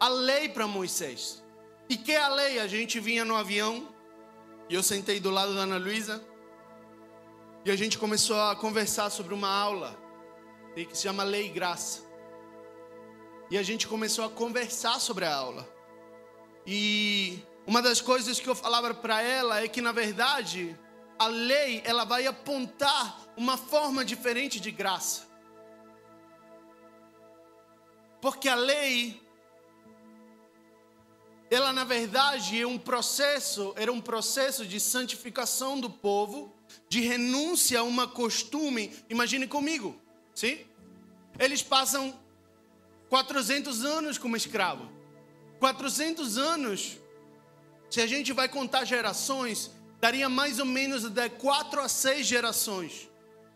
a 0.00 0.08
lei 0.08 0.48
para 0.48 0.66
Moisés. 0.66 1.44
E 1.88 1.96
que 1.96 2.10
é 2.10 2.20
a 2.20 2.26
lei? 2.26 2.58
A 2.58 2.66
gente 2.66 2.98
vinha 2.98 3.24
no 3.24 3.36
avião 3.36 3.88
e 4.68 4.74
eu 4.74 4.82
sentei 4.82 5.20
do 5.20 5.30
lado 5.30 5.54
da 5.54 5.60
Ana 5.60 5.76
Luísa 5.76 6.20
e 7.64 7.70
a 7.70 7.76
gente 7.76 7.98
começou 7.98 8.40
a 8.40 8.56
conversar 8.56 9.10
sobre 9.10 9.32
uma 9.32 9.48
aula 9.48 9.96
que 10.74 10.88
se 10.90 11.04
chama 11.04 11.22
Lei 11.22 11.46
e 11.46 11.50
Graça. 11.50 12.02
E 13.48 13.56
a 13.56 13.62
gente 13.62 13.86
começou 13.86 14.24
a 14.24 14.28
conversar 14.28 14.98
sobre 14.98 15.24
a 15.24 15.32
aula. 15.32 15.68
E 16.66 17.38
uma 17.64 17.80
das 17.80 18.00
coisas 18.00 18.40
que 18.40 18.48
eu 18.48 18.56
falava 18.56 18.92
para 18.92 19.22
ela 19.22 19.62
é 19.62 19.68
que 19.68 19.80
na 19.80 19.92
verdade 19.92 20.76
a 21.16 21.28
lei 21.28 21.80
ela 21.84 22.04
vai 22.04 22.26
apontar 22.26 23.20
uma 23.36 23.56
forma 23.56 24.04
diferente 24.04 24.58
de 24.58 24.72
graça. 24.72 25.32
Porque 28.24 28.48
a 28.48 28.54
lei, 28.54 29.20
ela 31.50 31.74
na 31.74 31.84
verdade 31.84 32.58
é 32.58 32.66
um 32.66 32.78
processo, 32.78 33.74
era 33.76 33.92
um 33.92 34.00
processo 34.00 34.64
de 34.64 34.80
santificação 34.80 35.78
do 35.78 35.90
povo, 35.90 36.50
de 36.88 37.02
renúncia 37.02 37.80
a 37.80 37.82
uma 37.82 38.08
costume. 38.08 38.96
Imagine 39.10 39.46
comigo, 39.46 40.00
sim? 40.34 40.58
Eles 41.38 41.62
passam 41.62 42.18
400 43.10 43.84
anos 43.84 44.16
como 44.16 44.38
escravo. 44.38 44.90
400 45.60 46.38
anos, 46.38 46.96
se 47.90 48.00
a 48.00 48.06
gente 48.06 48.32
vai 48.32 48.48
contar 48.48 48.86
gerações, 48.86 49.70
daria 50.00 50.30
mais 50.30 50.58
ou 50.58 50.64
menos 50.64 51.10
de 51.10 51.28
4 51.28 51.78
a 51.78 51.88
6 51.90 52.26
gerações 52.26 53.06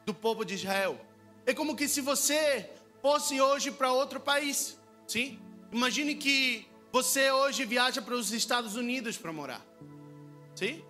do 0.04 0.12
povo 0.12 0.44
de 0.44 0.56
Israel. 0.56 1.00
É 1.46 1.54
como 1.54 1.74
que 1.74 1.88
se 1.88 2.02
você 2.02 2.68
fosse 3.00 3.40
hoje 3.40 3.70
para 3.70 3.92
outro 3.92 4.20
país, 4.20 4.78
sim? 5.06 5.38
Imagine 5.72 6.14
que 6.14 6.66
você 6.92 7.30
hoje 7.30 7.64
viaja 7.64 8.00
para 8.00 8.14
os 8.14 8.32
Estados 8.32 8.76
Unidos 8.76 9.16
para 9.16 9.32
morar, 9.32 9.64
sim? 10.54 10.82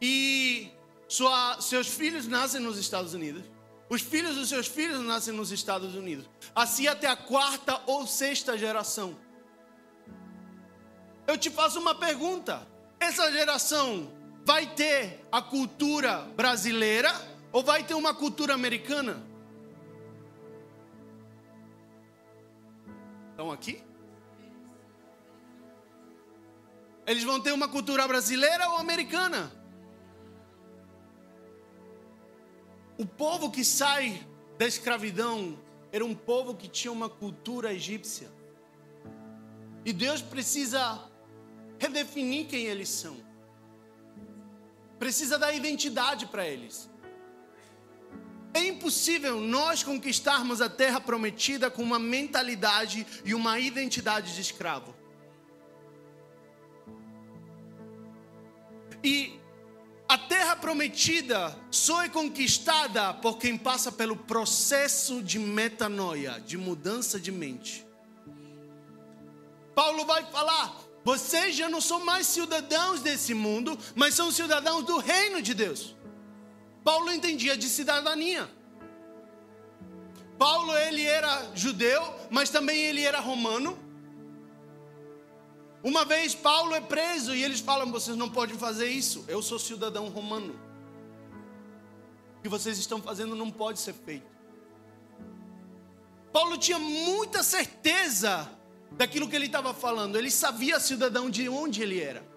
E 0.00 0.70
sua, 1.08 1.60
seus 1.60 1.88
filhos 1.88 2.26
nascem 2.26 2.60
nos 2.60 2.78
Estados 2.78 3.14
Unidos. 3.14 3.44
Os 3.88 4.00
filhos 4.00 4.36
dos 4.36 4.48
seus 4.48 4.68
filhos 4.68 5.00
nascem 5.00 5.34
nos 5.34 5.50
Estados 5.50 5.96
Unidos. 5.96 6.24
Assim 6.54 6.86
até 6.86 7.08
a 7.08 7.16
quarta 7.16 7.82
ou 7.86 8.06
sexta 8.06 8.56
geração. 8.56 9.16
Eu 11.26 11.36
te 11.36 11.50
faço 11.50 11.80
uma 11.80 11.94
pergunta: 11.94 12.66
essa 13.00 13.30
geração 13.32 14.12
vai 14.44 14.66
ter 14.74 15.26
a 15.30 15.42
cultura 15.42 16.18
brasileira 16.36 17.12
ou 17.52 17.62
vai 17.62 17.82
ter 17.82 17.94
uma 17.94 18.14
cultura 18.14 18.54
americana? 18.54 19.29
Estão 23.40 23.52
aqui? 23.52 23.82
Eles 27.06 27.24
vão 27.24 27.40
ter 27.40 27.52
uma 27.52 27.68
cultura 27.68 28.06
brasileira 28.06 28.68
ou 28.68 28.76
americana? 28.76 29.50
O 32.98 33.06
povo 33.06 33.50
que 33.50 33.64
sai 33.64 34.28
da 34.58 34.66
escravidão 34.66 35.58
era 35.90 36.04
um 36.04 36.14
povo 36.14 36.54
que 36.54 36.68
tinha 36.68 36.92
uma 36.92 37.08
cultura 37.08 37.72
egípcia. 37.72 38.30
E 39.86 39.92
Deus 39.94 40.20
precisa 40.20 41.10
redefinir 41.78 42.46
quem 42.46 42.66
eles 42.66 42.90
são. 42.90 43.16
Precisa 44.98 45.38
dar 45.38 45.54
identidade 45.54 46.26
para 46.26 46.46
eles. 46.46 46.90
É 48.52 48.66
impossível 48.66 49.40
nós 49.40 49.82
conquistarmos 49.82 50.60
a 50.60 50.68
terra 50.68 51.00
prometida 51.00 51.70
com 51.70 51.82
uma 51.82 51.98
mentalidade 51.98 53.06
e 53.24 53.34
uma 53.34 53.58
identidade 53.58 54.34
de 54.34 54.40
escravo. 54.40 54.94
E 59.02 59.38
a 60.08 60.18
terra 60.18 60.56
prometida 60.56 61.56
só 61.70 62.02
é 62.02 62.08
conquistada 62.08 63.14
por 63.14 63.38
quem 63.38 63.56
passa 63.56 63.92
pelo 63.92 64.16
processo 64.16 65.22
de 65.22 65.38
metanoia, 65.38 66.40
de 66.44 66.58
mudança 66.58 67.20
de 67.20 67.30
mente. 67.30 67.86
Paulo 69.72 70.04
vai 70.04 70.26
falar: 70.26 70.76
vocês 71.04 71.54
já 71.54 71.68
não 71.68 71.80
são 71.80 72.04
mais 72.04 72.26
cidadãos 72.26 73.00
desse 73.00 73.32
mundo, 73.32 73.78
mas 73.94 74.14
são 74.14 74.32
cidadãos 74.32 74.84
do 74.84 74.98
reino 74.98 75.40
de 75.40 75.54
Deus. 75.54 75.94
Paulo 76.82 77.12
entendia 77.12 77.56
de 77.56 77.68
cidadania. 77.68 78.48
Paulo 80.38 80.74
ele 80.76 81.04
era 81.04 81.54
judeu, 81.54 82.02
mas 82.30 82.48
também 82.48 82.78
ele 82.78 83.02
era 83.02 83.20
romano. 83.20 83.78
Uma 85.82 86.04
vez 86.04 86.34
Paulo 86.34 86.74
é 86.74 86.80
preso 86.80 87.34
e 87.34 87.42
eles 87.42 87.60
falam: 87.60 87.90
vocês 87.92 88.16
não 88.16 88.30
podem 88.30 88.56
fazer 88.56 88.88
isso. 88.88 89.24
Eu 89.28 89.42
sou 89.42 89.58
cidadão 89.58 90.08
romano. 90.08 90.58
O 92.38 92.42
que 92.42 92.48
vocês 92.48 92.78
estão 92.78 93.02
fazendo 93.02 93.34
não 93.34 93.50
pode 93.50 93.78
ser 93.78 93.92
feito. 93.92 94.30
Paulo 96.32 96.56
tinha 96.56 96.78
muita 96.78 97.42
certeza 97.42 98.50
daquilo 98.92 99.28
que 99.28 99.36
ele 99.36 99.46
estava 99.46 99.74
falando. 99.74 100.16
Ele 100.16 100.30
sabia 100.30 100.80
cidadão 100.80 101.28
de 101.28 101.48
onde 101.48 101.82
ele 101.82 102.00
era. 102.00 102.29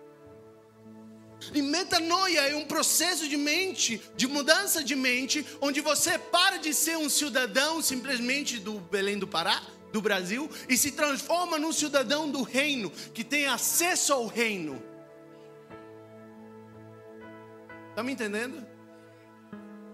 E 1.53 1.61
metanoia 1.61 2.49
é 2.49 2.55
um 2.55 2.65
processo 2.65 3.27
de 3.27 3.35
mente, 3.35 4.01
de 4.15 4.27
mudança 4.27 4.83
de 4.83 4.95
mente, 4.95 5.45
onde 5.59 5.81
você 5.81 6.17
para 6.17 6.57
de 6.57 6.73
ser 6.73 6.97
um 6.97 7.09
cidadão 7.09 7.81
simplesmente 7.81 8.59
do 8.59 8.79
Belém 8.79 9.17
do 9.17 9.27
Pará, 9.27 9.61
do 9.91 10.01
Brasil, 10.01 10.49
e 10.69 10.77
se 10.77 10.91
transforma 10.91 11.57
num 11.59 11.71
cidadão 11.71 12.29
do 12.29 12.41
reino, 12.43 12.89
que 13.13 13.23
tem 13.23 13.47
acesso 13.47 14.13
ao 14.13 14.27
reino. 14.27 14.81
Está 17.89 18.01
me 18.01 18.11
entendendo? 18.11 18.65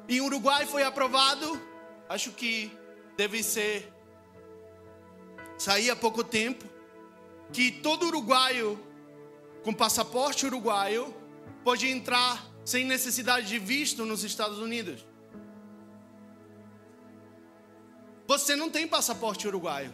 Em 0.08 0.22
Uruguai 0.22 0.66
foi 0.66 0.84
aprovado, 0.84 1.62
acho 2.08 2.32
que 2.32 2.72
deve 3.18 3.44
ser, 3.44 3.92
sair 5.58 5.90
há 5.90 5.96
pouco 5.96 6.24
tempo, 6.24 6.66
que 7.52 7.72
todo 7.72 8.08
uruguaio 8.08 8.80
com 9.64 9.74
passaporte 9.74 10.46
uruguaio 10.46 11.14
pode 11.64 11.88
entrar 11.88 12.46
sem 12.64 12.86
necessidade 12.86 13.48
de 13.48 13.60
visto 13.60 14.06
nos 14.06 14.24
Estados 14.24 14.60
Unidos. 14.60 15.06
Você 18.28 18.56
não 18.56 18.70
tem 18.70 18.88
passaporte 18.88 19.48
uruguaio. 19.48 19.94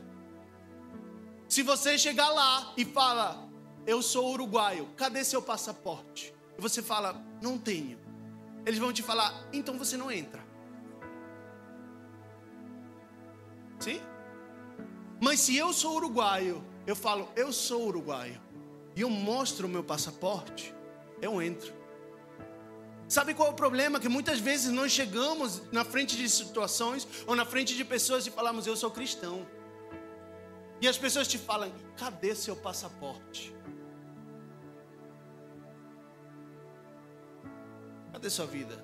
Se 1.48 1.62
você 1.62 1.98
chegar 1.98 2.30
lá 2.30 2.74
e 2.76 2.84
fala, 2.84 3.48
eu 3.88 4.02
sou 4.02 4.32
uruguaio, 4.34 4.90
cadê 4.98 5.24
seu 5.24 5.42
passaporte? 5.42 6.34
E 6.58 6.62
você 6.62 6.82
fala, 6.82 7.24
não 7.42 7.58
tenho. 7.58 7.98
Eles 8.66 8.80
vão 8.80 8.92
te 8.92 9.04
falar, 9.04 9.48
então 9.54 9.78
você 9.78 9.96
não 9.96 10.12
entra. 10.12 10.44
Sim? 13.80 14.02
Mas 15.22 15.40
se 15.40 15.56
eu 15.56 15.72
sou 15.72 15.96
uruguaio, 15.96 16.64
eu 16.86 16.96
falo, 16.96 17.30
eu 17.36 17.54
sou 17.54 17.88
uruguaio, 17.88 18.42
e 18.96 19.02
eu 19.02 19.10
mostro 19.10 19.68
o 19.68 19.70
meu 19.70 19.84
passaporte, 19.84 20.74
eu 21.22 21.42
entro. 21.42 21.74
Sabe 23.08 23.34
qual 23.34 23.50
é 23.50 23.52
o 23.52 23.56
problema? 23.56 24.00
Que 24.00 24.10
muitas 24.10 24.40
vezes 24.40 24.72
nós 24.72 24.92
chegamos 24.92 25.62
na 25.72 25.86
frente 25.86 26.18
de 26.18 26.28
situações 26.28 27.08
ou 27.28 27.36
na 27.36 27.46
frente 27.46 27.76
de 27.76 27.86
pessoas 27.86 28.26
e 28.26 28.32
falamos, 28.32 28.66
eu 28.66 28.76
sou 28.76 28.90
cristão. 28.90 29.46
E 30.82 30.88
as 30.88 30.98
pessoas 30.98 31.28
te 31.28 31.38
falam, 31.38 31.72
cadê 31.98 32.36
seu 32.36 32.56
passaporte? 32.56 33.56
Cadê 38.12 38.30
sua 38.30 38.46
vida? 38.46 38.84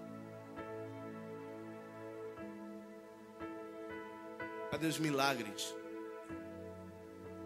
Cadê 4.70 4.88
os 4.88 5.00
milagres? 5.00 5.76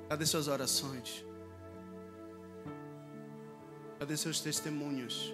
Cadê 0.10 0.26
suas 0.26 0.48
orações? 0.48 1.26
Cadê 4.06 4.18
seus 4.18 4.40
testemunhos? 4.40 5.34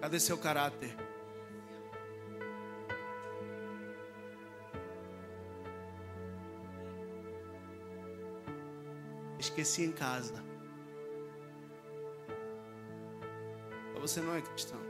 Cadê 0.00 0.18
seu 0.18 0.38
caráter? 0.38 0.96
Esqueci 9.38 9.84
em 9.84 9.92
casa. 9.92 10.42
Você 14.00 14.22
não 14.22 14.34
é 14.34 14.40
cristão. 14.40 14.89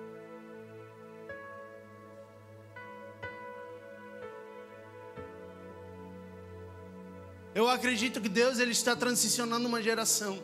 Eu 7.54 7.68
acredito 7.68 8.20
que 8.20 8.28
Deus 8.28 8.58
ele 8.58 8.70
está 8.70 8.94
transicionando 8.94 9.66
uma 9.66 9.82
geração. 9.82 10.40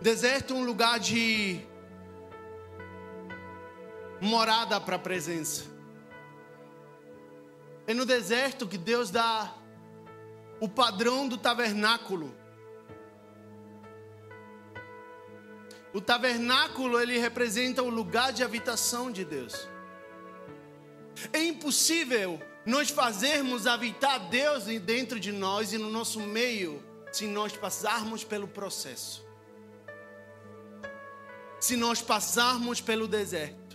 Deserto 0.00 0.54
é 0.54 0.56
um 0.56 0.64
lugar 0.64 0.98
de 0.98 1.60
morada 4.20 4.80
para 4.80 4.96
a 4.96 4.98
presença. 4.98 5.64
É 7.86 7.92
no 7.92 8.06
deserto 8.06 8.66
que 8.66 8.78
Deus 8.78 9.10
dá 9.10 9.54
o 10.60 10.68
padrão 10.68 11.28
do 11.28 11.36
tabernáculo. 11.36 12.34
O 15.96 16.00
tabernáculo 16.02 17.00
ele 17.00 17.16
representa 17.16 17.82
o 17.82 17.88
lugar 17.88 18.30
de 18.30 18.44
habitação 18.44 19.10
de 19.10 19.24
Deus. 19.24 19.66
É 21.32 21.42
impossível 21.42 22.38
nós 22.66 22.90
fazermos 22.90 23.66
habitar 23.66 24.28
Deus 24.28 24.64
dentro 24.64 25.18
de 25.18 25.32
nós 25.32 25.72
e 25.72 25.78
no 25.78 25.90
nosso 25.90 26.20
meio 26.20 26.84
se 27.10 27.26
nós 27.26 27.56
passarmos 27.56 28.22
pelo 28.22 28.46
processo. 28.46 29.24
Se 31.58 31.76
nós 31.76 32.02
passarmos 32.02 32.78
pelo 32.78 33.08
deserto. 33.08 33.65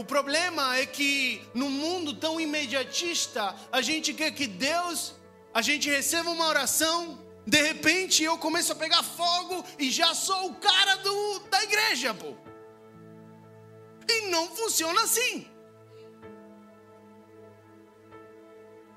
O 0.00 0.04
problema 0.04 0.76
é 0.76 0.86
que 0.86 1.42
no 1.52 1.68
mundo 1.68 2.14
tão 2.14 2.40
imediatista, 2.40 3.42
a 3.72 3.82
gente 3.82 4.14
quer 4.14 4.30
que 4.30 4.46
Deus, 4.46 5.12
a 5.52 5.60
gente 5.60 5.90
receba 5.90 6.30
uma 6.30 6.46
oração, 6.46 7.18
de 7.44 7.60
repente 7.60 8.22
eu 8.22 8.38
começo 8.38 8.70
a 8.70 8.76
pegar 8.76 9.02
fogo 9.02 9.64
e 9.76 9.90
já 9.90 10.14
sou 10.14 10.50
o 10.50 10.54
cara 10.54 10.94
do, 10.98 11.40
da 11.50 11.64
igreja, 11.64 12.14
pô. 12.14 12.32
E 14.08 14.28
não 14.28 14.46
funciona 14.60 15.02
assim. 15.02 15.48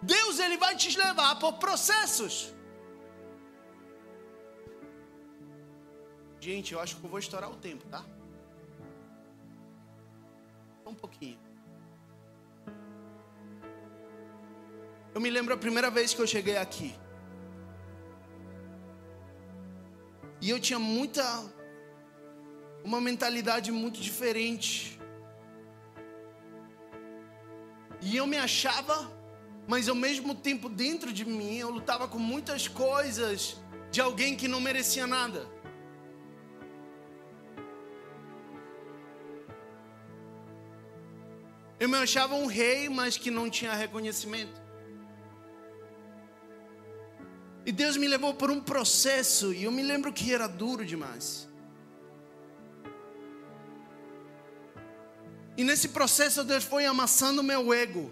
Deus 0.04 0.38
ele 0.38 0.58
vai 0.58 0.76
te 0.76 0.96
levar 0.96 1.34
por 1.40 1.54
processos. 1.54 2.54
Gente, 6.40 6.74
eu 6.74 6.80
acho 6.80 6.96
que 6.98 7.04
eu 7.04 7.10
vou 7.10 7.20
estourar 7.20 7.50
o 7.50 7.56
tempo, 7.56 7.88
tá? 7.88 8.06
Um 10.86 10.94
pouquinho. 10.94 11.40
Eu 15.14 15.22
me 15.22 15.30
lembro 15.30 15.54
a 15.54 15.58
primeira 15.58 15.90
vez 15.92 16.14
que 16.14 16.22
eu 16.22 16.28
cheguei 16.28 16.58
aqui. 16.58 16.96
E 20.40 20.50
eu 20.50 20.60
tinha 20.60 20.80
muita. 20.80 21.24
Uma 22.84 23.00
mentalidade 23.00 23.72
muito 23.72 24.02
diferente. 24.02 25.00
E 28.02 28.18
eu 28.18 28.26
me 28.26 28.38
achava, 28.38 29.12
mas 29.68 29.88
ao 29.88 29.94
mesmo 29.94 30.34
tempo 30.34 30.68
dentro 30.68 31.14
de 31.14 31.24
mim 31.24 31.58
eu 31.58 31.70
lutava 31.70 32.08
com 32.08 32.18
muitas 32.18 32.68
coisas 32.68 33.58
de 33.92 34.02
alguém 34.02 34.36
que 34.36 34.48
não 34.48 34.60
merecia 34.60 35.06
nada. 35.06 35.48
Eu 41.82 41.90
me 41.90 41.98
achava 41.98 42.36
um 42.36 42.46
rei, 42.46 42.88
mas 42.90 43.18
que 43.18 43.32
não 43.32 43.50
tinha 43.50 43.74
reconhecimento. 43.74 44.62
E 47.66 47.72
Deus 47.72 47.98
me 47.98 48.08
levou 48.08 48.36
por 48.36 48.52
um 48.52 48.62
processo, 48.62 49.52
e 49.52 49.64
eu 49.64 49.72
me 49.72 49.82
lembro 49.82 50.14
que 50.14 50.32
era 50.32 50.46
duro 50.46 50.86
demais. 50.86 51.50
E 55.58 55.64
nesse 55.64 55.88
processo 55.88 56.44
Deus 56.44 56.64
foi 56.64 56.86
amassando 56.86 57.42
meu 57.42 57.74
ego. 57.74 58.12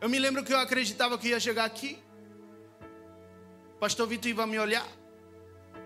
Eu 0.00 0.08
me 0.08 0.20
lembro 0.20 0.44
que 0.44 0.54
eu 0.54 0.60
acreditava 0.60 1.18
que 1.18 1.30
ia 1.30 1.40
chegar 1.40 1.64
aqui. 1.64 1.98
Pastor 3.80 4.06
Vitor 4.06 4.30
ia 4.30 4.46
me 4.46 4.60
olhar, 4.60 4.88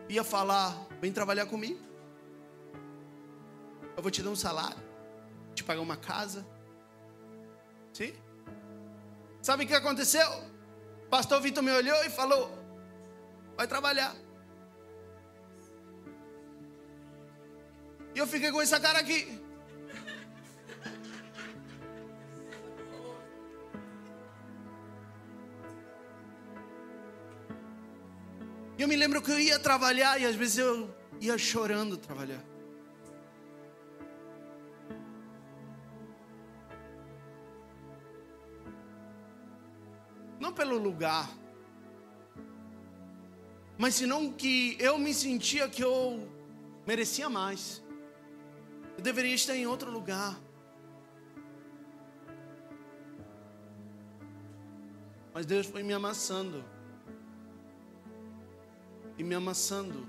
ia 0.07 0.23
falar: 0.23 0.87
vem 1.01 1.13
trabalhar 1.13 1.47
comigo. 1.47 1.81
Eu 3.97 4.03
vou 4.03 4.11
te 4.11 4.23
dar 4.23 4.29
um 4.29 4.37
salário 4.37 4.86
te 5.57 5.65
pagar 5.65 5.81
uma 5.81 5.97
casa. 5.97 6.47
Sim? 7.93 8.15
Sabe 9.43 9.65
o 9.65 9.67
que 9.67 9.75
aconteceu? 9.75 10.29
O 11.07 11.09
pastor 11.09 11.41
Vitor 11.41 11.63
me 11.63 11.73
olhou 11.73 12.05
e 12.05 12.11
falou: 12.11 12.51
Vai 13.57 13.67
trabalhar. 13.67 14.15
E 18.15 18.19
eu 18.19 18.27
fiquei 18.27 18.51
com 18.51 18.63
essa 18.63 18.79
cara 18.81 18.99
aqui. 18.99 19.21
E 28.79 28.83
eu 28.83 28.89
me 28.89 28.97
lembro 28.97 29.23
que 29.23 29.31
eu 29.31 29.41
ia 29.41 29.59
trabalhar 29.59 30.21
e 30.21 30.27
às 30.27 30.37
vezes 30.37 30.59
eu 30.59 30.95
ia 31.21 31.39
chorando 31.39 31.97
trabalhar. 31.97 32.56
Não 40.47 40.53
pelo 40.53 40.79
lugar, 40.79 41.29
mas 43.77 43.97
senão 43.97 44.33
que 44.33 44.77
eu 44.79 44.97
me 44.97 45.13
sentia 45.13 45.69
que 45.69 45.83
eu 45.83 46.31
merecia 46.87 47.29
mais. 47.29 47.83
Eu 48.97 49.03
deveria 49.03 49.35
estar 49.35 49.57
em 49.57 49.67
outro 49.67 49.91
lugar. 49.91 50.39
Mas 55.35 55.45
Deus 55.45 55.67
foi 55.67 55.83
me 55.83 55.93
amassando. 55.93 56.65
E 59.19 59.25
me 59.25 59.35
amassando. 59.35 60.07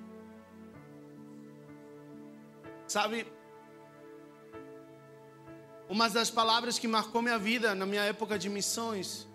Sabe? 2.88 3.26
Uma 5.90 6.08
das 6.12 6.30
palavras 6.30 6.78
que 6.78 6.88
marcou 6.88 7.24
minha 7.24 7.40
vida 7.40 7.74
na 7.74 7.88
minha 7.88 8.04
época 8.04 8.38
de 8.38 8.50
missões. 8.50 9.28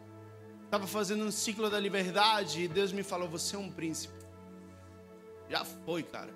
Estava 0.73 0.87
fazendo 0.87 1.23
um 1.23 1.31
ciclo 1.31 1.69
da 1.69 1.79
liberdade 1.79 2.63
e 2.63 2.67
Deus 2.67 2.93
me 2.93 3.03
falou: 3.03 3.29
Você 3.29 3.57
é 3.57 3.59
um 3.59 3.71
príncipe. 3.71 4.15
Já 5.47 5.67
foi, 5.67 6.03
cara. 6.03 6.35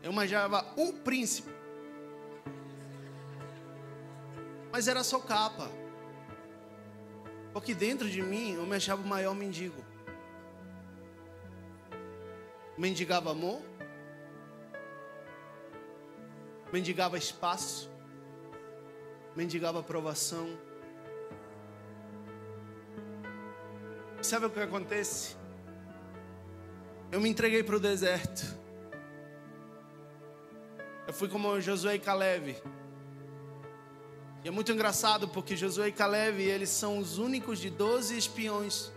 Eu 0.00 0.12
imaginava 0.12 0.64
o 0.76 0.92
príncipe. 0.92 1.50
Mas 4.70 4.86
era 4.86 5.02
só 5.02 5.18
capa. 5.18 5.68
Porque 7.52 7.74
dentro 7.74 8.08
de 8.08 8.22
mim 8.22 8.52
eu 8.52 8.64
me 8.64 8.76
achava 8.76 9.02
o 9.02 9.08
maior 9.08 9.34
mendigo. 9.34 9.84
Mendigava 12.76 13.32
amor. 13.32 13.60
Mendigava 16.72 17.18
espaço. 17.18 17.90
Mendigava 19.34 19.80
aprovação. 19.80 20.67
Sabe 24.20 24.46
o 24.46 24.50
que 24.50 24.60
acontece? 24.60 25.36
Eu 27.10 27.20
me 27.20 27.28
entreguei 27.28 27.62
para 27.62 27.76
o 27.76 27.80
deserto. 27.80 28.44
Eu 31.06 31.14
fui 31.14 31.28
como 31.28 31.58
Josué 31.60 31.94
e 31.94 31.98
Caleb. 31.98 32.60
E 34.44 34.48
é 34.48 34.50
muito 34.50 34.70
engraçado 34.72 35.28
porque 35.28 35.56
Josué 35.56 35.88
e 35.88 35.92
Caleb, 35.92 36.42
eles 36.42 36.68
são 36.68 36.98
os 36.98 37.16
únicos 37.16 37.58
de 37.58 37.70
12 37.70 38.16
espiões 38.16 38.92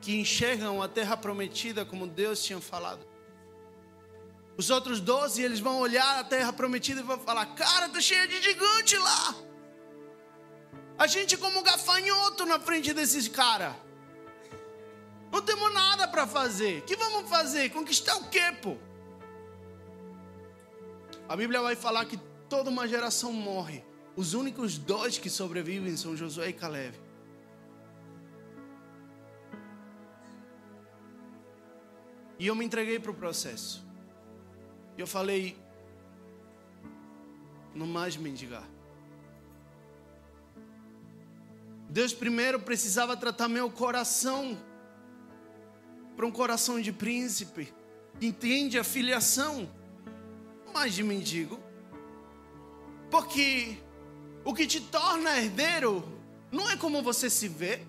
que 0.00 0.20
enxergam 0.20 0.82
a 0.82 0.88
terra 0.88 1.16
prometida 1.16 1.84
como 1.84 2.06
Deus 2.06 2.42
tinha 2.42 2.60
falado. 2.60 3.06
Os 4.56 4.68
outros 4.68 5.00
12, 5.00 5.42
eles 5.42 5.60
vão 5.60 5.78
olhar 5.78 6.20
a 6.20 6.24
terra 6.24 6.52
prometida 6.52 7.00
e 7.00 7.04
vão 7.04 7.18
falar: 7.18 7.46
"Cara, 7.54 7.88
tá 7.88 8.00
cheia 8.00 8.26
de 8.26 8.42
gigante 8.42 8.96
lá". 8.96 9.34
A 10.98 11.06
gente 11.06 11.36
como 11.36 11.62
gafanhoto 11.62 12.44
na 12.44 12.58
frente 12.58 12.92
desses 12.92 13.28
caras. 13.28 13.85
Não 15.30 15.42
temos 15.42 15.72
nada 15.72 16.08
para 16.08 16.26
fazer. 16.26 16.80
O 16.80 16.82
que 16.82 16.96
vamos 16.96 17.28
fazer? 17.28 17.70
Conquistar 17.70 18.16
o 18.16 18.28
quê, 18.28 18.52
pô? 18.62 18.76
A 21.28 21.36
Bíblia 21.36 21.60
vai 21.60 21.74
falar 21.74 22.04
que 22.04 22.16
toda 22.48 22.70
uma 22.70 22.86
geração 22.86 23.32
morre. 23.32 23.84
Os 24.14 24.32
únicos 24.32 24.78
dois 24.78 25.18
que 25.18 25.28
sobrevivem 25.28 25.96
são 25.96 26.16
Josué 26.16 26.48
e 26.48 26.52
Caleb. 26.52 26.98
E 32.38 32.46
eu 32.46 32.54
me 32.54 32.64
entreguei 32.64 32.98
para 32.98 33.10
o 33.10 33.14
processo. 33.14 33.84
E 34.96 35.00
eu 35.00 35.06
falei, 35.06 35.58
não 37.74 37.86
mais 37.86 38.16
mendigar. 38.16 38.66
Deus 41.88 42.12
primeiro 42.12 42.60
precisava 42.60 43.16
tratar 43.16 43.48
meu 43.48 43.70
coração 43.70 44.58
para 46.16 46.26
um 46.26 46.30
coração 46.30 46.80
de 46.80 46.92
príncipe, 46.92 47.72
que 48.18 48.26
entende 48.26 48.78
a 48.78 48.84
filiação, 48.84 49.68
mais 50.72 50.94
de 50.94 51.02
mendigo. 51.02 51.60
Porque 53.10 53.76
o 54.44 54.54
que 54.54 54.66
te 54.66 54.80
torna 54.80 55.38
herdeiro 55.38 56.02
não 56.50 56.70
é 56.70 56.76
como 56.76 57.02
você 57.02 57.28
se 57.28 57.48
vê, 57.48 57.82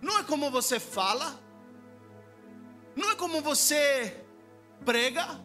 não 0.00 0.18
é 0.18 0.22
como 0.22 0.50
você 0.50 0.80
fala, 0.80 1.38
não 2.96 3.10
é 3.10 3.14
como 3.14 3.42
você 3.42 4.24
prega, 4.84 5.38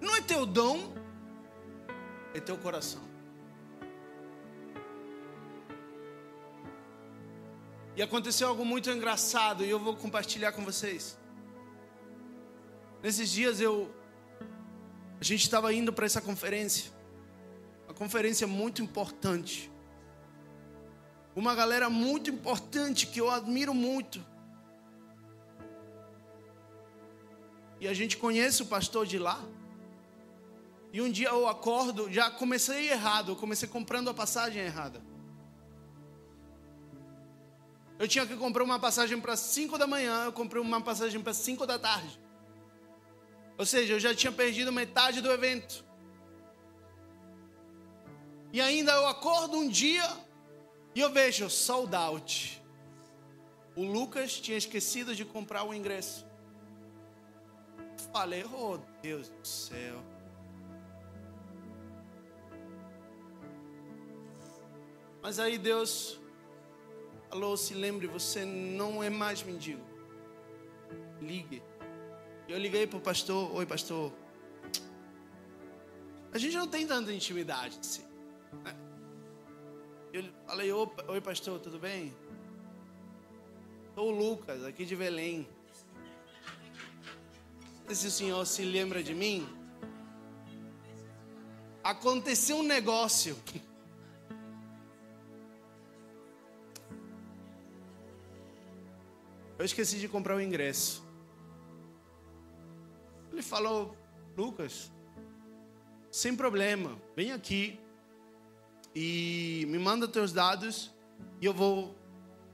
não 0.00 0.14
é 0.14 0.20
teu 0.20 0.44
dom, 0.44 0.94
é 2.34 2.40
teu 2.40 2.58
coração. 2.58 3.02
E 7.94 8.02
aconteceu 8.02 8.48
algo 8.48 8.64
muito 8.64 8.90
engraçado 8.90 9.64
e 9.64 9.70
eu 9.70 9.78
vou 9.78 9.96
compartilhar 9.96 10.52
com 10.52 10.64
vocês. 10.64 11.18
Nesses 13.02 13.30
dias 13.30 13.60
eu 13.60 13.92
a 15.20 15.24
gente 15.24 15.42
estava 15.42 15.72
indo 15.72 15.92
para 15.92 16.06
essa 16.06 16.20
conferência. 16.20 16.92
Uma 17.86 17.94
conferência 17.94 18.46
muito 18.46 18.82
importante. 18.82 19.70
Uma 21.34 21.54
galera 21.54 21.88
muito 21.88 22.30
importante 22.30 23.06
que 23.06 23.20
eu 23.20 23.30
admiro 23.30 23.72
muito. 23.72 24.24
E 27.80 27.88
a 27.88 27.94
gente 27.94 28.16
conhece 28.16 28.62
o 28.62 28.66
pastor 28.66 29.06
de 29.06 29.18
lá. 29.18 29.40
E 30.92 31.00
um 31.00 31.10
dia 31.10 31.28
eu 31.28 31.48
acordo, 31.48 32.10
já 32.12 32.30
comecei 32.30 32.90
errado, 32.90 33.32
eu 33.32 33.36
comecei 33.36 33.68
comprando 33.68 34.10
a 34.10 34.14
passagem 34.14 34.62
errada. 34.62 35.00
Eu 37.98 38.06
tinha 38.06 38.26
que 38.26 38.36
comprar 38.36 38.62
uma 38.62 38.78
passagem 38.78 39.20
para 39.20 39.36
5 39.36 39.78
da 39.78 39.86
manhã, 39.86 40.24
eu 40.24 40.32
comprei 40.32 40.60
uma 40.60 40.80
passagem 40.80 41.20
para 41.20 41.32
5 41.32 41.66
da 41.66 41.78
tarde. 41.78 42.20
Ou 43.58 43.66
seja, 43.66 43.94
eu 43.94 44.00
já 44.00 44.14
tinha 44.14 44.32
perdido 44.32 44.72
metade 44.72 45.20
do 45.20 45.30
evento. 45.30 45.84
E 48.52 48.60
ainda 48.60 48.92
eu 48.92 49.06
acordo 49.06 49.56
um 49.56 49.68
dia 49.68 50.04
e 50.94 51.00
eu 51.00 51.10
vejo 51.10 51.48
sold 51.48 51.94
out. 51.94 52.62
O 53.74 53.84
Lucas 53.84 54.38
tinha 54.38 54.58
esquecido 54.58 55.14
de 55.14 55.24
comprar 55.24 55.64
o 55.64 55.72
ingresso. 55.72 56.26
Falei, 58.12 58.44
oh 58.44 58.78
Deus 59.00 59.28
do 59.28 59.46
céu. 59.46 60.02
Mas 65.22 65.38
aí 65.38 65.56
Deus 65.56 66.20
falou: 67.30 67.56
se 67.56 67.72
lembre, 67.72 68.06
você 68.06 68.44
não 68.44 69.02
é 69.02 69.08
mais 69.08 69.42
mendigo. 69.42 69.84
Ligue. 71.20 71.62
Eu 72.48 72.58
liguei 72.58 72.86
para 72.86 72.98
o 72.98 73.00
pastor: 73.00 73.54
Oi, 73.54 73.66
pastor. 73.66 74.12
A 76.32 76.38
gente 76.38 76.56
não 76.56 76.66
tem 76.66 76.86
tanta 76.86 77.12
intimidade 77.12 77.78
assim. 77.78 78.04
Né? 78.64 78.74
Eu 80.12 80.24
falei: 80.46 80.72
Oi, 80.72 81.20
pastor, 81.20 81.58
tudo 81.60 81.78
bem? 81.78 82.14
Sou 83.94 84.08
o 84.08 84.10
Lucas, 84.10 84.64
aqui 84.64 84.84
de 84.84 84.96
Belém. 84.96 85.46
Se 87.88 88.06
o 88.06 88.10
senhor 88.10 88.46
se 88.46 88.64
lembra 88.64 89.02
de 89.02 89.14
mim, 89.14 89.46
aconteceu 91.84 92.56
um 92.56 92.62
negócio. 92.62 93.36
Eu 99.58 99.66
esqueci 99.66 99.98
de 99.98 100.08
comprar 100.08 100.36
o 100.36 100.40
ingresso. 100.40 101.11
Falou: 103.52 103.94
Lucas, 104.34 104.90
sem 106.10 106.34
problema, 106.34 106.98
vem 107.14 107.32
aqui 107.32 107.78
e 108.94 109.66
me 109.68 109.78
manda 109.78 110.08
teus 110.08 110.32
dados 110.32 110.90
e 111.38 111.44
eu 111.44 111.52
vou 111.52 111.94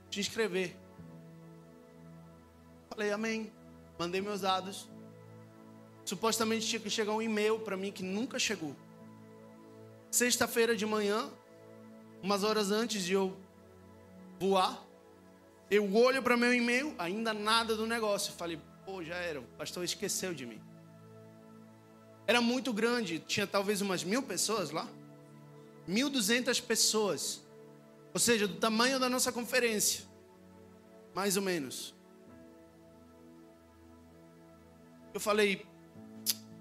te 0.09 0.19
inscrever. 0.19 0.75
Falei, 2.89 3.13
amém. 3.13 3.49
Mandei 3.97 4.19
meus 4.19 4.41
dados. 4.41 4.89
Supostamente 6.03 6.67
tinha 6.67 6.81
que 6.81 6.89
chegar 6.89 7.13
um 7.13 7.21
e-mail 7.21 7.59
para 7.59 7.77
mim 7.77 7.93
que 7.93 8.03
nunca 8.03 8.37
chegou. 8.37 8.75
Sexta-feira 10.11 10.75
de 10.75 10.85
manhã, 10.85 11.29
umas 12.21 12.43
horas 12.43 12.71
antes 12.71 13.05
de 13.05 13.13
eu 13.13 13.37
voar, 14.37 14.85
eu 15.71 15.95
olho 15.95 16.21
para 16.21 16.35
meu 16.35 16.53
e-mail, 16.53 16.93
ainda 16.99 17.33
nada 17.33 17.73
do 17.73 17.87
negócio. 17.87 18.33
Falei, 18.33 18.59
pô, 18.85 19.01
já 19.01 19.15
era, 19.15 19.39
o 19.39 19.43
pastor 19.57 19.85
esqueceu 19.85 20.33
de 20.33 20.45
mim. 20.45 20.61
Era 22.29 22.41
muito 22.41 22.71
grande, 22.71 23.17
tinha 23.17 23.47
talvez 23.47 23.81
umas 23.81 24.03
mil 24.03 24.21
pessoas 24.21 24.69
lá. 24.69 24.87
1.200 25.89 26.61
pessoas. 26.61 27.41
Ou 28.13 28.19
seja, 28.19 28.47
do 28.47 28.53
tamanho 28.57 28.99
da 28.99 29.09
nossa 29.09 29.31
conferência. 29.31 30.05
Mais 31.15 31.35
ou 31.37 31.41
menos. 31.41 31.95
Eu 35.11 35.19
falei, 35.19 35.65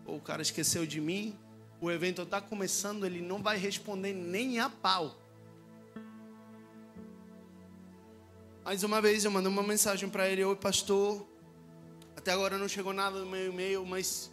o 0.07 0.19
cara 0.19 0.41
esqueceu 0.41 0.87
de 0.87 1.03
mim, 1.03 1.39
o 1.83 1.91
evento 1.91 2.23
está 2.23 2.41
começando, 2.41 3.05
ele 3.05 3.21
não 3.21 3.43
vai 3.43 3.59
responder 3.59 4.15
nem 4.15 4.61
a 4.61 4.71
pau. 4.71 5.21
Mais 8.65 8.83
uma 8.83 9.03
vez 9.03 9.27
eu 9.27 9.31
mandei 9.31 9.53
uma 9.53 9.63
mensagem 9.63 10.09
para 10.09 10.27
ele, 10.31 10.43
oi 10.43 10.57
pastor, 10.57 11.29
até 12.17 12.33
agora 12.33 12.57
não 12.57 12.69
chegou 12.69 12.95
nada 12.95 13.21
no 13.21 13.27
meu 13.27 13.53
e-mail, 13.53 13.85
mas 13.85 14.33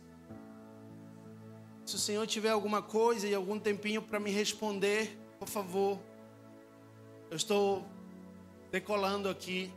se 1.86 1.96
o 1.96 2.00
Senhor 2.00 2.26
tiver 2.26 2.50
alguma 2.50 2.82
coisa 2.82 3.28
e 3.28 3.36
algum 3.36 3.60
tempinho 3.60 4.02
para 4.02 4.20
me 4.20 4.32
responder, 4.32 5.16
por 5.38 5.48
favor, 5.48 6.00
eu 7.30 7.38
estou 7.38 7.86
decolando 8.72 9.30
aqui. 9.30 9.72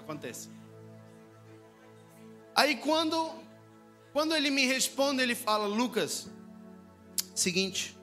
Acontece. 0.00 0.50
Aí 2.54 2.76
quando 2.76 3.42
quando 4.12 4.34
ele 4.34 4.50
me 4.50 4.66
responde, 4.66 5.22
ele 5.22 5.34
fala: 5.34 5.66
"Lucas, 5.66 6.28
seguinte, 7.34 7.98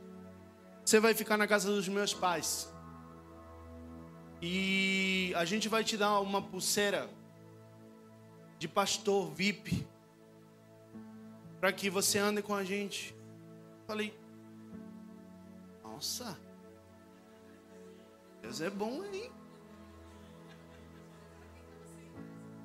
você 0.84 1.00
vai 1.00 1.14
ficar 1.14 1.38
na 1.38 1.48
casa 1.48 1.70
dos 1.70 1.88
meus 1.88 2.12
pais. 2.12 2.68
E 4.42 5.32
a 5.36 5.46
gente 5.46 5.70
vai 5.70 5.84
te 5.84 5.96
dar 5.96 6.20
uma 6.20 6.42
pulseira 6.42 7.08
de 8.62 8.68
pastor 8.68 9.32
VIP 9.32 9.88
para 11.60 11.74
que 11.74 11.90
você 11.90 12.20
ande 12.20 12.44
com 12.44 12.54
a 12.54 12.64
gente. 12.64 13.16
Falei, 13.88 14.16
nossa, 15.82 16.40
Deus 18.40 18.62
é 18.62 18.70
bom, 18.70 19.04
hein? 19.06 19.32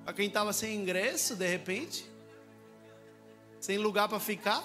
Para 0.05 0.13
quem 0.13 0.29
estava 0.29 0.53
sem 0.53 0.79
ingresso, 0.79 1.35
de 1.35 1.47
repente, 1.47 2.07
sem 3.59 3.79
lugar 3.79 4.07
para 4.07 4.21
ficar. 4.21 4.63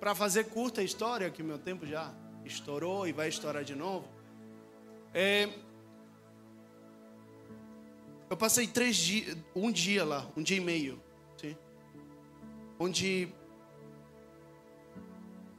Para 0.00 0.14
fazer 0.14 0.44
curta 0.44 0.80
a 0.80 0.84
história, 0.84 1.30
que 1.30 1.42
meu 1.42 1.58
tempo 1.58 1.84
já 1.84 2.14
estourou 2.46 3.06
e 3.06 3.12
vai 3.12 3.28
estourar 3.28 3.62
de 3.62 3.74
novo. 3.74 4.08
É, 5.12 5.50
eu 8.30 8.36
passei 8.36 8.66
três 8.66 8.96
dias, 8.96 9.36
um 9.54 9.70
dia 9.70 10.04
lá, 10.04 10.30
um 10.36 10.42
dia 10.42 10.56
e 10.56 10.60
meio, 10.60 11.02
sim, 11.36 11.56
onde 12.78 13.28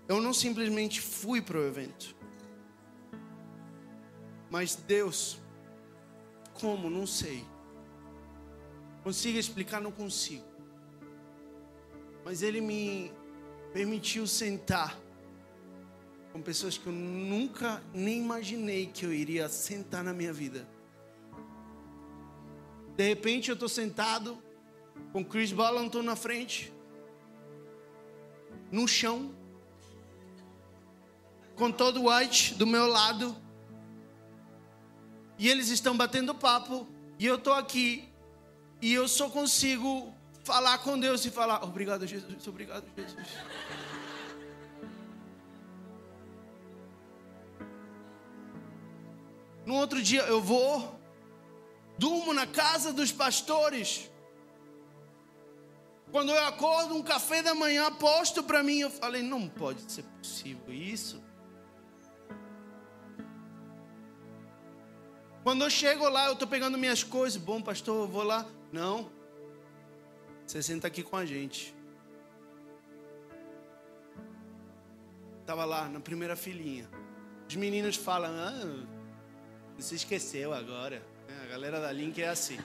eu 0.07 0.21
não 0.21 0.33
simplesmente 0.33 1.01
fui 1.01 1.41
para 1.41 1.57
o 1.57 1.63
evento, 1.65 2.15
mas 4.49 4.75
Deus, 4.75 5.39
como? 6.53 6.89
Não 6.89 7.05
sei. 7.05 7.43
Consigo 9.03 9.37
explicar? 9.37 9.81
Não 9.81 9.91
consigo. 9.91 10.45
Mas 12.23 12.41
Ele 12.41 12.61
me 12.61 13.11
permitiu 13.73 14.25
sentar 14.25 14.97
com 16.31 16.41
pessoas 16.41 16.77
que 16.77 16.87
eu 16.87 16.93
nunca 16.93 17.83
nem 17.93 18.19
imaginei 18.19 18.87
que 18.87 19.05
eu 19.05 19.13
iria 19.13 19.47
sentar 19.47 20.03
na 20.03 20.13
minha 20.13 20.33
vida. 20.33 20.67
De 22.95 23.07
repente 23.07 23.49
eu 23.49 23.53
estou 23.53 23.67
sentado 23.67 24.41
com 25.11 25.23
Chris 25.23 25.51
Ballanton 25.51 26.01
na 26.01 26.15
frente, 26.15 26.73
no 28.71 28.87
chão, 28.87 29.33
com 31.55 31.71
todo 31.71 32.09
White 32.09 32.55
do 32.55 32.65
meu 32.65 32.87
lado, 32.87 33.35
e 35.37 35.49
eles 35.49 35.69
estão 35.69 35.95
batendo 35.95 36.33
papo, 36.33 36.87
e 37.19 37.25
eu 37.25 37.35
estou 37.35 37.53
aqui, 37.53 38.07
e 38.81 38.93
eu 38.93 39.07
só 39.07 39.29
consigo 39.29 40.13
falar 40.43 40.77
com 40.77 40.97
Deus 40.97 41.25
e 41.25 41.29
falar: 41.29 41.63
Obrigado, 41.63 42.07
Jesus, 42.07 42.47
obrigado, 42.47 42.85
Jesus. 42.95 43.27
No 49.65 49.73
outro 49.75 50.01
dia 50.01 50.21
eu 50.23 50.39
vou, 50.39 50.99
durmo 51.97 52.33
na 52.33 52.47
casa 52.47 52.91
dos 52.91 53.11
pastores. 53.11 54.09
Quando 56.11 56.31
eu 56.31 56.45
acordo, 56.45 56.95
um 56.95 57.03
café 57.03 57.41
da 57.41 57.53
manhã 57.53 57.91
posto 57.91 58.43
para 58.43 58.63
mim, 58.63 58.79
eu 58.79 58.89
falei: 58.89 59.21
não 59.21 59.47
pode 59.47 59.91
ser 59.91 60.03
possível 60.03 60.73
isso. 60.73 61.21
Quando 65.43 65.63
eu 65.63 65.69
chego 65.69 66.09
lá, 66.09 66.27
eu 66.27 66.33
estou 66.33 66.47
pegando 66.47 66.77
minhas 66.77 67.03
coisas. 67.03 67.39
Bom, 67.39 67.61
pastor, 67.61 68.03
eu 68.03 68.07
vou 68.07 68.23
lá. 68.23 68.47
Não. 68.71 69.11
Você 70.45 70.61
senta 70.63 70.87
aqui 70.87 71.03
com 71.03 71.15
a 71.15 71.25
gente. 71.25 71.75
Estava 75.41 75.65
lá 75.65 75.87
na 75.87 75.99
primeira 75.99 76.35
filinha. 76.35 76.89
Os 77.47 77.55
meninos 77.55 77.95
falam: 77.95 78.31
ah, 78.31 78.87
você 79.77 79.95
esqueceu 79.95 80.53
agora. 80.53 81.14
É, 81.27 81.43
a 81.43 81.47
galera 81.47 81.79
da 81.79 81.91
Link 81.91 82.21
é 82.21 82.29
assim. 82.29 82.57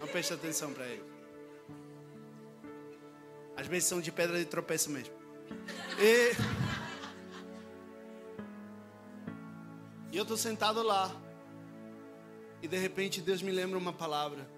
Não 0.00 0.08
preste 0.08 0.32
atenção 0.32 0.72
para 0.72 0.86
ele. 0.86 1.04
Às 3.56 3.66
vezes 3.66 3.88
são 3.88 4.00
de 4.00 4.10
pedra 4.10 4.38
de 4.38 4.44
tropeço 4.44 4.90
mesmo. 4.90 5.14
E, 5.98 6.32
e 10.10 10.16
eu 10.16 10.22
estou 10.22 10.36
sentado 10.36 10.82
lá. 10.82 11.14
E 12.62 12.68
de 12.68 12.76
repente 12.76 13.20
Deus 13.20 13.42
me 13.42 13.50
lembra 13.50 13.78
uma 13.78 13.92
palavra. 13.92 14.48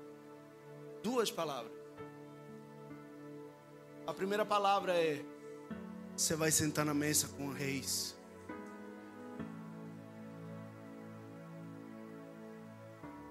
Duas 1.03 1.31
palavras. 1.31 1.73
A 4.07 4.13
primeira 4.13 4.45
palavra 4.45 4.95
é: 4.95 5.25
Você 6.17 6.37
vai 6.37 6.51
sentar 6.51 6.85
na 6.85 6.95
mesa 6.95 7.29
com 7.29 7.51
reis. 7.51 8.17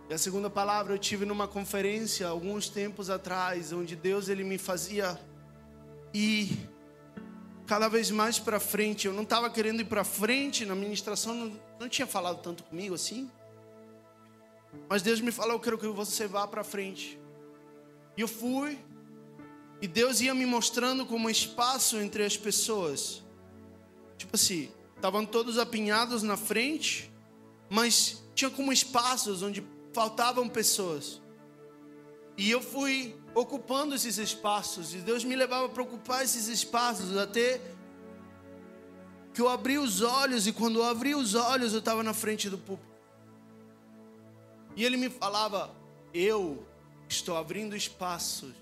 E 0.10 0.14
a 0.14 0.18
segunda 0.18 0.50
palavra 0.50 0.94
eu 0.94 0.98
tive 1.00 1.26
numa 1.26 1.48
conferência 1.48 2.28
alguns 2.28 2.68
tempos 2.68 3.10
atrás, 3.10 3.72
onde 3.72 3.96
Deus 3.96 4.28
ele 4.28 4.44
me 4.44 4.58
fazia 4.58 5.20
ir 6.14 6.70
cada 7.66 7.88
vez 7.88 8.12
mais 8.12 8.38
para 8.38 8.60
frente. 8.60 9.08
Eu 9.08 9.14
não 9.14 9.24
estava 9.24 9.50
querendo 9.50 9.82
ir 9.82 9.86
para 9.86 10.04
frente 10.04 10.66
na 10.66 10.76
ministração, 10.76 11.34
não, 11.34 11.60
não 11.80 11.90
tinha 11.90 12.06
falado 12.06 12.42
tanto 12.42 12.64
comigo 12.64 12.96
assim. 12.96 13.32
Mas 14.90 15.02
Deus 15.02 15.22
me 15.22 15.32
falou: 15.32 15.54
Eu 15.54 15.60
quero 15.60 15.78
que 15.78 15.88
você 15.88 16.28
vá 16.28 16.46
para 16.48 16.64
frente. 16.64 17.20
E 18.18 18.22
eu 18.22 18.28
fui, 18.28 18.78
e 19.82 19.88
Deus 19.88 20.22
ia 20.22 20.34
me 20.34 20.46
mostrando 20.46 21.06
como 21.06 21.30
espaço 21.30 21.98
entre 21.98 22.24
as 22.24 22.38
pessoas. 22.38 23.24
Tipo 24.18 24.36
assim, 24.36 24.72
estavam 24.96 25.26
todos 25.26 25.58
apinhados 25.58 26.24
na 26.24 26.38
frente, 26.38 27.12
mas 27.70 28.24
tinha 28.36 28.52
como 28.52 28.72
espaços 28.72 29.42
onde 29.42 29.62
faltavam 29.94 30.50
pessoas. 30.50 31.22
E 32.38 32.50
eu 32.50 32.62
fui 32.62 33.16
ocupando 33.36 33.96
esses 33.96 34.18
espaços, 34.18 34.94
e 34.94 34.98
Deus 34.98 35.24
me 35.24 35.36
levava 35.36 35.70
para 35.70 35.84
ocupar 35.84 36.24
esses 36.24 36.48
espaços, 36.48 37.16
até 37.16 37.62
que 39.34 39.42
eu 39.42 39.48
abri 39.48 39.78
os 39.78 40.02
olhos, 40.02 40.48
e 40.48 40.54
quando 40.54 40.80
eu 40.80 40.84
abri 40.84 41.16
os 41.16 41.36
olhos, 41.36 41.74
eu 41.74 41.80
estava 41.80 42.04
na 42.04 42.14
frente 42.14 42.50
do 42.50 42.58
púlpito. 42.58 42.92
E 44.76 44.84
ele 44.84 44.98
me 44.98 45.10
falava: 45.10 45.74
Eu 46.14 46.66
estou 47.08 47.38
abrindo 47.38 47.76
espaços, 47.76 48.54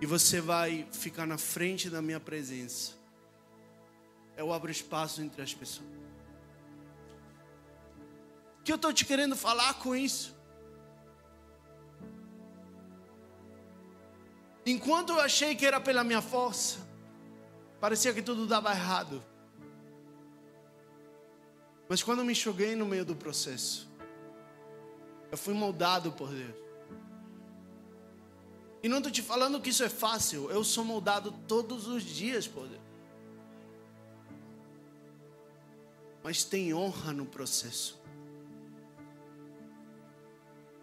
e 0.00 0.06
você 0.06 0.40
vai 0.40 0.86
ficar 0.92 1.26
na 1.26 1.38
frente 1.38 1.90
da 1.90 2.00
minha 2.00 2.20
presença. 2.20 2.92
Eu 4.36 4.52
abro 4.52 4.70
espaço 4.70 5.20
entre 5.20 5.42
as 5.42 5.52
pessoas 5.52 6.09
que 8.70 8.72
eu 8.72 8.76
estou 8.76 8.92
te 8.92 9.04
querendo 9.04 9.34
falar 9.34 9.74
com 9.74 9.96
isso? 9.96 10.32
Enquanto 14.64 15.10
eu 15.10 15.20
achei 15.20 15.56
que 15.56 15.66
era 15.66 15.80
pela 15.80 16.04
minha 16.04 16.22
força, 16.22 16.78
parecia 17.80 18.14
que 18.14 18.22
tudo 18.22 18.46
dava 18.46 18.70
errado. 18.70 19.24
Mas 21.88 22.00
quando 22.00 22.24
me 22.24 22.32
joguei 22.32 22.76
no 22.76 22.86
meio 22.86 23.04
do 23.04 23.16
processo, 23.16 23.90
eu 25.32 25.36
fui 25.36 25.52
moldado 25.52 26.12
por 26.12 26.28
Deus. 26.28 26.54
E 28.84 28.88
não 28.88 28.98
estou 28.98 29.10
te 29.10 29.20
falando 29.20 29.60
que 29.60 29.70
isso 29.70 29.82
é 29.82 29.88
fácil, 29.88 30.48
eu 30.48 30.62
sou 30.62 30.84
moldado 30.84 31.32
todos 31.48 31.88
os 31.88 32.04
dias 32.04 32.46
por 32.46 32.68
Deus. 32.68 32.80
mas 36.22 36.44
tem 36.44 36.72
honra 36.74 37.12
no 37.12 37.26
processo. 37.26 37.99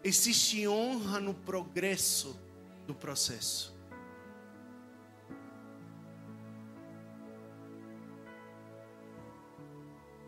Existe 0.03 0.67
honra 0.67 1.19
no 1.19 1.33
progresso 1.33 2.39
do 2.85 2.95
processo. 2.95 3.75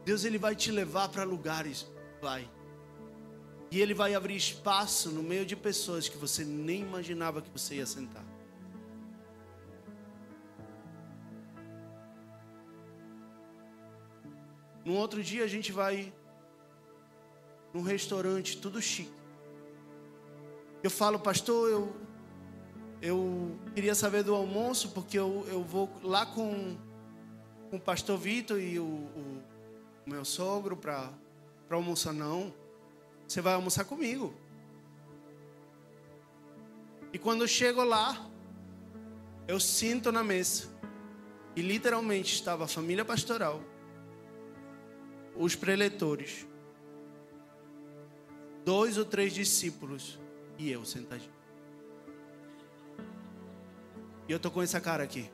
Deus 0.04 0.24
ele 0.24 0.38
vai 0.40 0.56
te 0.56 0.72
levar 0.72 1.08
para 1.10 1.24
lugares, 1.24 1.88
vai. 2.20 2.50
E 3.70 3.80
ele 3.80 3.94
vai 3.94 4.16
abrir 4.16 4.36
espaço 4.36 5.12
no 5.12 5.22
meio 5.22 5.46
de 5.46 5.56
pessoas 5.56 6.10
que 6.10 6.18
você 6.18 6.44
nem 6.44 6.82
imaginava 6.82 7.42
que 7.42 7.50
você 7.52 7.76
ia 7.76 7.86
sentar. 7.86 8.26
No 14.84 14.96
outro 14.96 15.22
dia 15.22 15.44
a 15.44 15.48
gente 15.48 15.72
vai 15.72 16.12
num 17.72 17.84
restaurante 17.84 18.58
tudo 18.58 18.82
chique. 18.82 19.19
Eu 20.82 20.90
falo, 20.90 21.20
pastor, 21.20 21.70
eu, 21.70 21.96
eu 23.02 23.58
queria 23.76 23.94
saber 23.94 24.24
do 24.24 24.34
almoço, 24.34 24.90
porque 24.92 25.20
eu, 25.20 25.46
eu 25.50 25.64
vou 25.64 25.90
lá 26.02 26.26
com, 26.26 26.78
com 27.70 27.78
o 27.78 27.82
pastor 27.82 28.18
Vitor 28.18 28.60
e 28.60 28.80
o, 28.80 28.86
o, 28.86 29.44
meu 30.06 30.24
sogro 30.24 30.78
para 30.78 31.12
almoçar. 31.70 32.14
Não, 32.14 32.54
você 33.28 33.42
vai 33.42 33.54
almoçar 33.54 33.84
comigo. 33.84 34.34
E 37.12 37.18
quando 37.18 37.42
eu 37.42 37.48
chego 37.48 37.84
lá, 37.84 38.30
eu 39.48 39.60
sinto 39.60 40.12
na 40.12 40.24
mesa. 40.24 40.70
E 41.56 41.62
literalmente 41.62 42.34
estava 42.34 42.64
a 42.64 42.68
família 42.68 43.04
pastoral 43.04 43.62
os 45.40 45.56
preletores, 45.56 46.46
dois 48.66 48.98
ou 48.98 49.06
três 49.06 49.34
discípulos 49.34 50.20
e 50.60 50.70
eu 50.70 50.84
sentadinho. 50.84 51.32
E 54.28 54.32
eu 54.32 54.40
tô 54.40 54.52
com 54.52 54.62
essa 54.62 54.80
cara 54.80 55.04
aqui, 55.04 55.32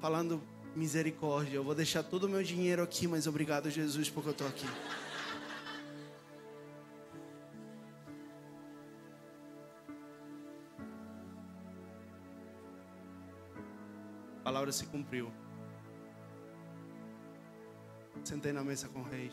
falando 0.00 0.40
misericórdia. 0.74 1.56
Eu 1.56 1.64
vou 1.64 1.74
deixar 1.74 2.02
todo 2.04 2.24
o 2.24 2.28
meu 2.28 2.42
dinheiro 2.42 2.82
aqui, 2.82 3.06
mas 3.06 3.26
obrigado 3.26 3.68
Jesus 3.68 4.08
porque 4.08 4.30
eu 4.30 4.34
tô 4.34 4.46
aqui. 4.46 4.66
A 14.38 14.44
palavra 14.44 14.70
se 14.72 14.86
cumpriu. 14.86 15.30
Sentei 18.22 18.52
na 18.52 18.62
mesa 18.62 18.88
com 18.88 19.02
reis. 19.02 19.32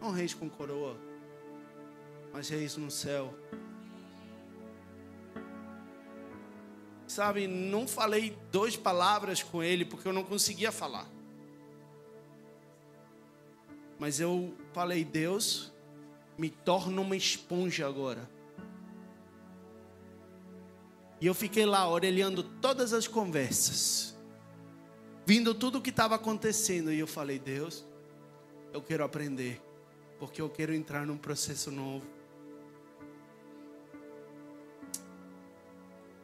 Não 0.00 0.10
reis 0.10 0.34
com 0.34 0.48
coroa, 0.48 0.96
mas 2.32 2.48
reis 2.48 2.76
no 2.76 2.90
céu. 2.90 3.34
Sabe, 7.06 7.46
não 7.46 7.86
falei 7.86 8.36
duas 8.50 8.76
palavras 8.76 9.42
com 9.42 9.62
ele 9.62 9.84
porque 9.84 10.06
eu 10.06 10.12
não 10.12 10.24
conseguia 10.24 10.70
falar. 10.70 11.06
Mas 13.98 14.20
eu 14.20 14.54
falei, 14.72 15.04
Deus, 15.04 15.72
me 16.36 16.50
torna 16.50 17.00
uma 17.00 17.16
esponja 17.16 17.86
agora. 17.86 18.28
E 21.20 21.26
eu 21.26 21.32
fiquei 21.32 21.64
lá 21.64 21.88
orelhando 21.88 22.42
todas 22.42 22.92
as 22.92 23.08
conversas 23.08 24.16
vindo 25.26 25.52
tudo 25.52 25.78
o 25.78 25.82
que 25.82 25.90
estava 25.90 26.14
acontecendo. 26.14 26.92
E 26.92 27.00
eu 27.00 27.06
falei, 27.06 27.38
Deus, 27.38 27.84
eu 28.72 28.80
quero 28.80 29.04
aprender, 29.04 29.60
porque 30.18 30.40
eu 30.40 30.48
quero 30.48 30.74
entrar 30.74 31.06
num 31.06 31.18
processo 31.18 31.70
novo. 31.70 32.06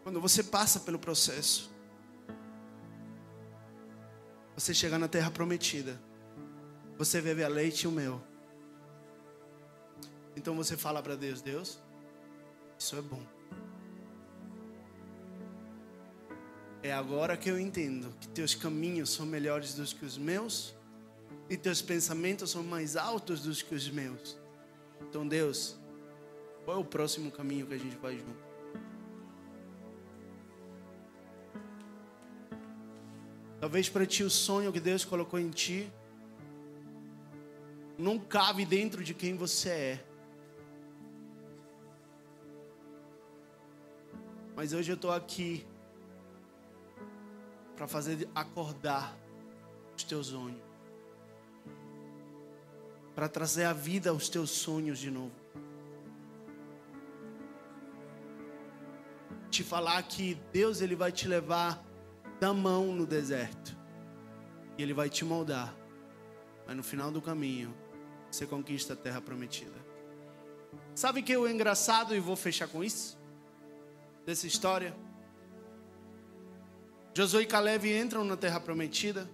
Quando 0.02 0.20
você 0.20 0.42
passa 0.42 0.80
pelo 0.80 0.98
processo, 0.98 1.70
você 4.54 4.74
chega 4.74 4.98
na 4.98 5.08
terra 5.08 5.30
prometida, 5.30 6.00
você 6.98 7.20
bebe 7.20 7.44
a 7.44 7.48
leite 7.48 7.82
e 7.82 7.88
o 7.88 7.92
mel. 7.92 8.22
Então 10.36 10.56
você 10.56 10.76
fala 10.76 11.02
para 11.02 11.14
Deus: 11.14 11.40
Deus, 11.40 11.78
isso 12.78 12.96
é 12.96 13.02
bom. 13.02 13.22
É 16.82 16.92
agora 16.92 17.36
que 17.36 17.48
eu 17.48 17.60
entendo 17.60 18.12
que 18.20 18.26
teus 18.28 18.56
caminhos 18.56 19.10
são 19.10 19.24
melhores 19.24 19.74
do 19.74 19.84
que 19.84 20.04
os 20.04 20.18
meus 20.18 20.74
e 21.52 21.56
teus 21.58 21.82
pensamentos 21.82 22.50
são 22.50 22.62
mais 22.62 22.96
altos 22.96 23.42
do 23.42 23.54
que 23.54 23.74
os 23.74 23.90
meus. 23.90 24.38
Então, 25.02 25.28
Deus, 25.28 25.78
qual 26.64 26.78
é 26.78 26.80
o 26.80 26.84
próximo 26.84 27.30
caminho 27.30 27.66
que 27.66 27.74
a 27.74 27.78
gente 27.78 27.94
vai 27.96 28.16
junto? 28.18 28.42
Talvez 33.60 33.90
para 33.90 34.06
ti 34.06 34.24
o 34.24 34.30
sonho 34.30 34.72
que 34.72 34.80
Deus 34.80 35.04
colocou 35.04 35.38
em 35.38 35.50
ti 35.50 35.92
não 37.98 38.18
cabe 38.18 38.64
dentro 38.64 39.04
de 39.04 39.12
quem 39.12 39.36
você 39.36 39.68
é. 39.68 40.04
Mas 44.56 44.72
hoje 44.72 44.90
eu 44.90 44.96
estou 44.96 45.12
aqui 45.12 45.66
para 47.76 47.86
fazer 47.86 48.26
acordar 48.34 49.14
os 49.94 50.02
teus 50.02 50.28
sonhos, 50.28 50.71
para 53.22 53.28
trazer 53.28 53.62
a 53.62 53.72
vida 53.72 54.10
aos 54.10 54.28
teus 54.28 54.50
sonhos 54.50 54.98
de 54.98 55.08
novo. 55.08 55.30
Te 59.48 59.62
falar 59.62 60.02
que 60.02 60.34
Deus 60.52 60.80
ele 60.80 60.96
vai 60.96 61.12
te 61.12 61.28
levar 61.28 61.80
da 62.40 62.52
mão 62.52 62.86
no 62.86 63.06
deserto 63.06 63.76
e 64.76 64.82
ele 64.82 64.92
vai 64.92 65.08
te 65.08 65.24
moldar, 65.24 65.72
mas 66.66 66.76
no 66.76 66.82
final 66.82 67.12
do 67.12 67.22
caminho 67.22 67.72
você 68.28 68.44
conquista 68.44 68.94
a 68.94 68.96
terra 68.96 69.20
prometida. 69.20 69.78
Sabe 70.92 71.22
que 71.22 71.32
é 71.32 71.38
o 71.38 71.46
engraçado 71.46 72.16
e 72.16 72.18
vou 72.18 72.34
fechar 72.34 72.66
com 72.66 72.82
isso 72.82 73.16
dessa 74.26 74.48
história? 74.48 74.96
Josué 77.14 77.42
e 77.42 77.46
Caleb 77.46 77.88
entram 77.88 78.24
na 78.24 78.36
terra 78.36 78.58
prometida 78.58 79.30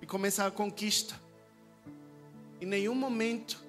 e 0.00 0.06
começam 0.06 0.46
a 0.46 0.52
conquista. 0.52 1.26
Em 2.60 2.66
nenhum 2.66 2.94
momento 2.94 3.64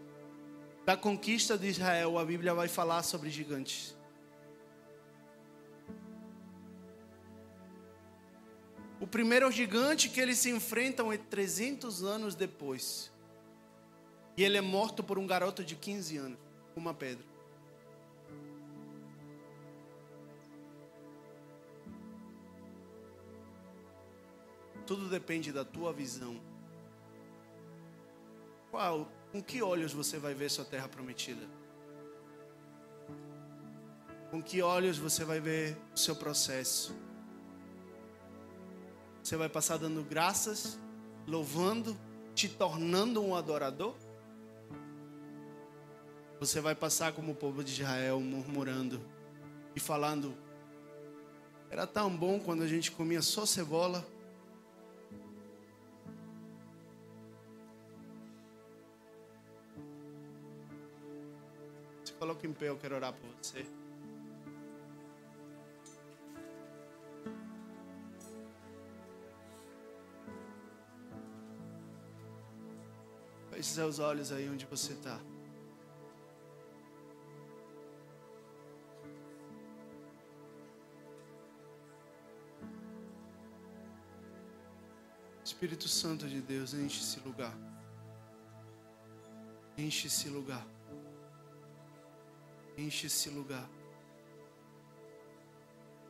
da 0.86 0.98
conquista 0.98 1.58
de 1.58 1.68
Israel 1.68 2.18
a 2.18 2.26
Bíblia 2.26 2.54
vai 2.54 2.68
falar 2.68 3.04
sobre 3.04 3.30
gigantes. 3.30 3.96
O 9.00 9.08
primeiro 9.08 9.50
gigante 9.52 10.10
que 10.10 10.20
eles 10.20 10.40
se 10.40 10.50
enfrentam 10.50 11.12
é 11.12 11.18
300 11.18 12.04
anos 12.04 12.36
depois. 12.36 13.12
E 14.36 14.44
ele 14.44 14.58
é 14.58 14.62
morto 14.62 15.04
por 15.04 15.20
um 15.20 15.28
garoto 15.28 15.64
de 15.64 15.76
15 15.76 16.18
anos, 16.18 16.40
com 16.74 16.80
uma 16.80 16.94
pedra. 16.94 17.26
Tudo 24.86 25.08
depende 25.08 25.52
da 25.52 25.64
tua 25.64 25.94
visão. 25.94 26.49
Qual, 28.72 29.12
com 29.32 29.42
que 29.42 29.62
olhos 29.62 29.94
você 29.94 30.18
vai 30.18 30.34
ver 30.34 30.50
sua 30.50 30.66
terra 30.66 30.88
prometida? 30.88 31.48
Com 34.30 34.42
que 34.44 34.62
olhos 34.62 34.98
você 34.98 35.26
vai 35.26 35.40
ver 35.40 35.76
o 35.94 35.98
seu 35.98 36.16
processo? 36.16 36.96
Você 39.24 39.36
vai 39.36 39.50
passar 39.50 39.78
dando 39.78 40.04
graças, 40.04 40.80
louvando, 41.28 41.98
te 42.36 42.48
tornando 42.48 43.24
um 43.24 43.36
adorador? 43.36 43.96
Você 46.40 46.62
vai 46.62 46.76
passar 46.76 47.12
como 47.14 47.32
o 47.32 47.36
povo 47.36 47.64
de 47.64 47.72
Israel, 47.72 48.20
murmurando 48.20 49.02
e 49.76 49.80
falando: 49.80 50.38
Era 51.70 51.88
tão 51.88 52.16
bom 52.16 52.40
quando 52.40 52.62
a 52.62 52.68
gente 52.68 52.92
comia 52.92 53.22
só 53.22 53.46
cebola 53.46 54.08
Coloque 62.20 62.46
em 62.46 62.52
pé, 62.52 62.68
eu 62.68 62.78
quero 62.78 62.96
orar 62.96 63.14
por 63.14 63.30
você. 63.42 63.66
Feche 73.50 73.70
seus 73.70 74.00
olhos 74.00 74.34
aí 74.34 74.50
onde 74.50 74.66
você 74.66 74.92
está. 74.92 75.18
Espírito 85.42 85.88
Santo 85.88 86.28
de 86.28 86.42
Deus, 86.42 86.74
enche 86.74 87.00
esse 87.00 87.20
lugar. 87.22 87.54
Enche 89.78 90.08
esse 90.08 90.28
lugar. 90.28 90.66
Enche 92.80 93.08
esse 93.08 93.30
lugar. 93.30 93.70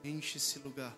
Enche 0.04 0.38
esse 0.38 0.60
lugar. 0.60 0.96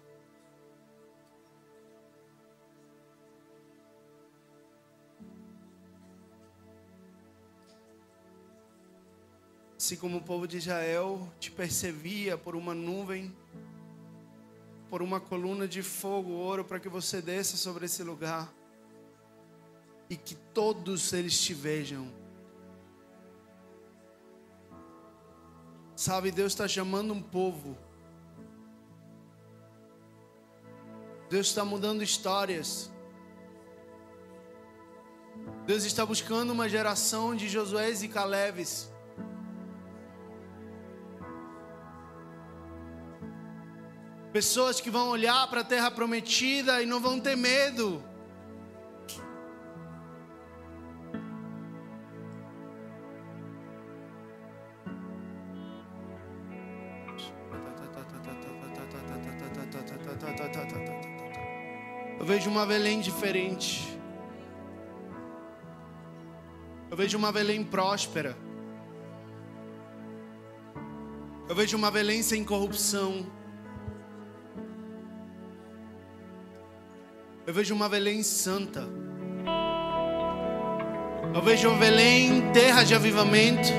Assim 9.77 9.95
como 9.95 10.17
o 10.17 10.21
povo 10.21 10.45
de 10.45 10.57
Israel 10.57 11.31
te 11.39 11.49
percebia 11.49 12.37
por 12.37 12.53
uma 12.53 12.73
nuvem, 12.75 13.33
por 14.89 15.01
uma 15.01 15.21
coluna 15.21 15.69
de 15.69 15.81
fogo, 15.81 16.31
ouro, 16.31 16.65
para 16.65 16.81
que 16.81 16.89
você 16.89 17.21
desça 17.21 17.55
sobre 17.55 17.85
esse 17.85 18.03
lugar 18.03 18.53
e 20.09 20.17
que 20.17 20.35
todos 20.35 21.13
eles 21.13 21.39
te 21.39 21.53
vejam. 21.53 22.20
Sabe, 26.01 26.31
Deus 26.31 26.53
está 26.53 26.67
chamando 26.67 27.13
um 27.13 27.21
povo. 27.21 27.77
Deus 31.29 31.45
está 31.45 31.63
mudando 31.63 32.01
histórias. 32.01 32.91
Deus 35.67 35.83
está 35.83 36.03
buscando 36.03 36.49
uma 36.53 36.67
geração 36.67 37.35
de 37.35 37.47
Josués 37.47 38.01
e 38.01 38.07
Caleves 38.07 38.91
Pessoas 44.33 44.81
que 44.81 44.89
vão 44.89 45.09
olhar 45.09 45.47
para 45.49 45.61
a 45.61 45.63
terra 45.63 45.91
prometida 45.91 46.81
e 46.81 46.85
não 46.87 46.99
vão 46.99 47.19
ter 47.19 47.35
medo. 47.35 48.03
Vejo 62.41 62.49
uma 62.49 62.65
Belém 62.65 62.99
diferente. 62.99 63.95
Eu 66.89 66.97
vejo 66.97 67.15
uma 67.15 67.31
Belém 67.31 67.63
próspera. 67.63 68.35
Eu 71.47 71.53
vejo 71.53 71.77
uma 71.77 71.91
Belém 71.91 72.23
sem 72.23 72.43
corrupção. 72.43 73.27
Eu 77.45 77.53
vejo 77.53 77.75
uma 77.75 77.87
Belém 77.87 78.23
santa. 78.23 78.87
Eu 81.35 81.43
vejo 81.43 81.69
uma 81.69 81.77
Belém 81.77 82.51
terra 82.53 82.83
de 82.83 82.95
avivamento. 82.95 83.69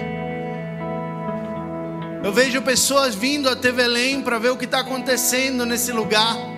Eu 2.23 2.33
vejo 2.33 2.63
pessoas 2.63 3.13
vindo 3.13 3.49
até 3.49 3.73
Belém 3.73 4.23
para 4.23 4.39
ver 4.39 4.51
o 4.51 4.57
que 4.57 4.67
está 4.67 4.79
acontecendo 4.79 5.67
nesse 5.67 5.91
lugar. 5.91 6.52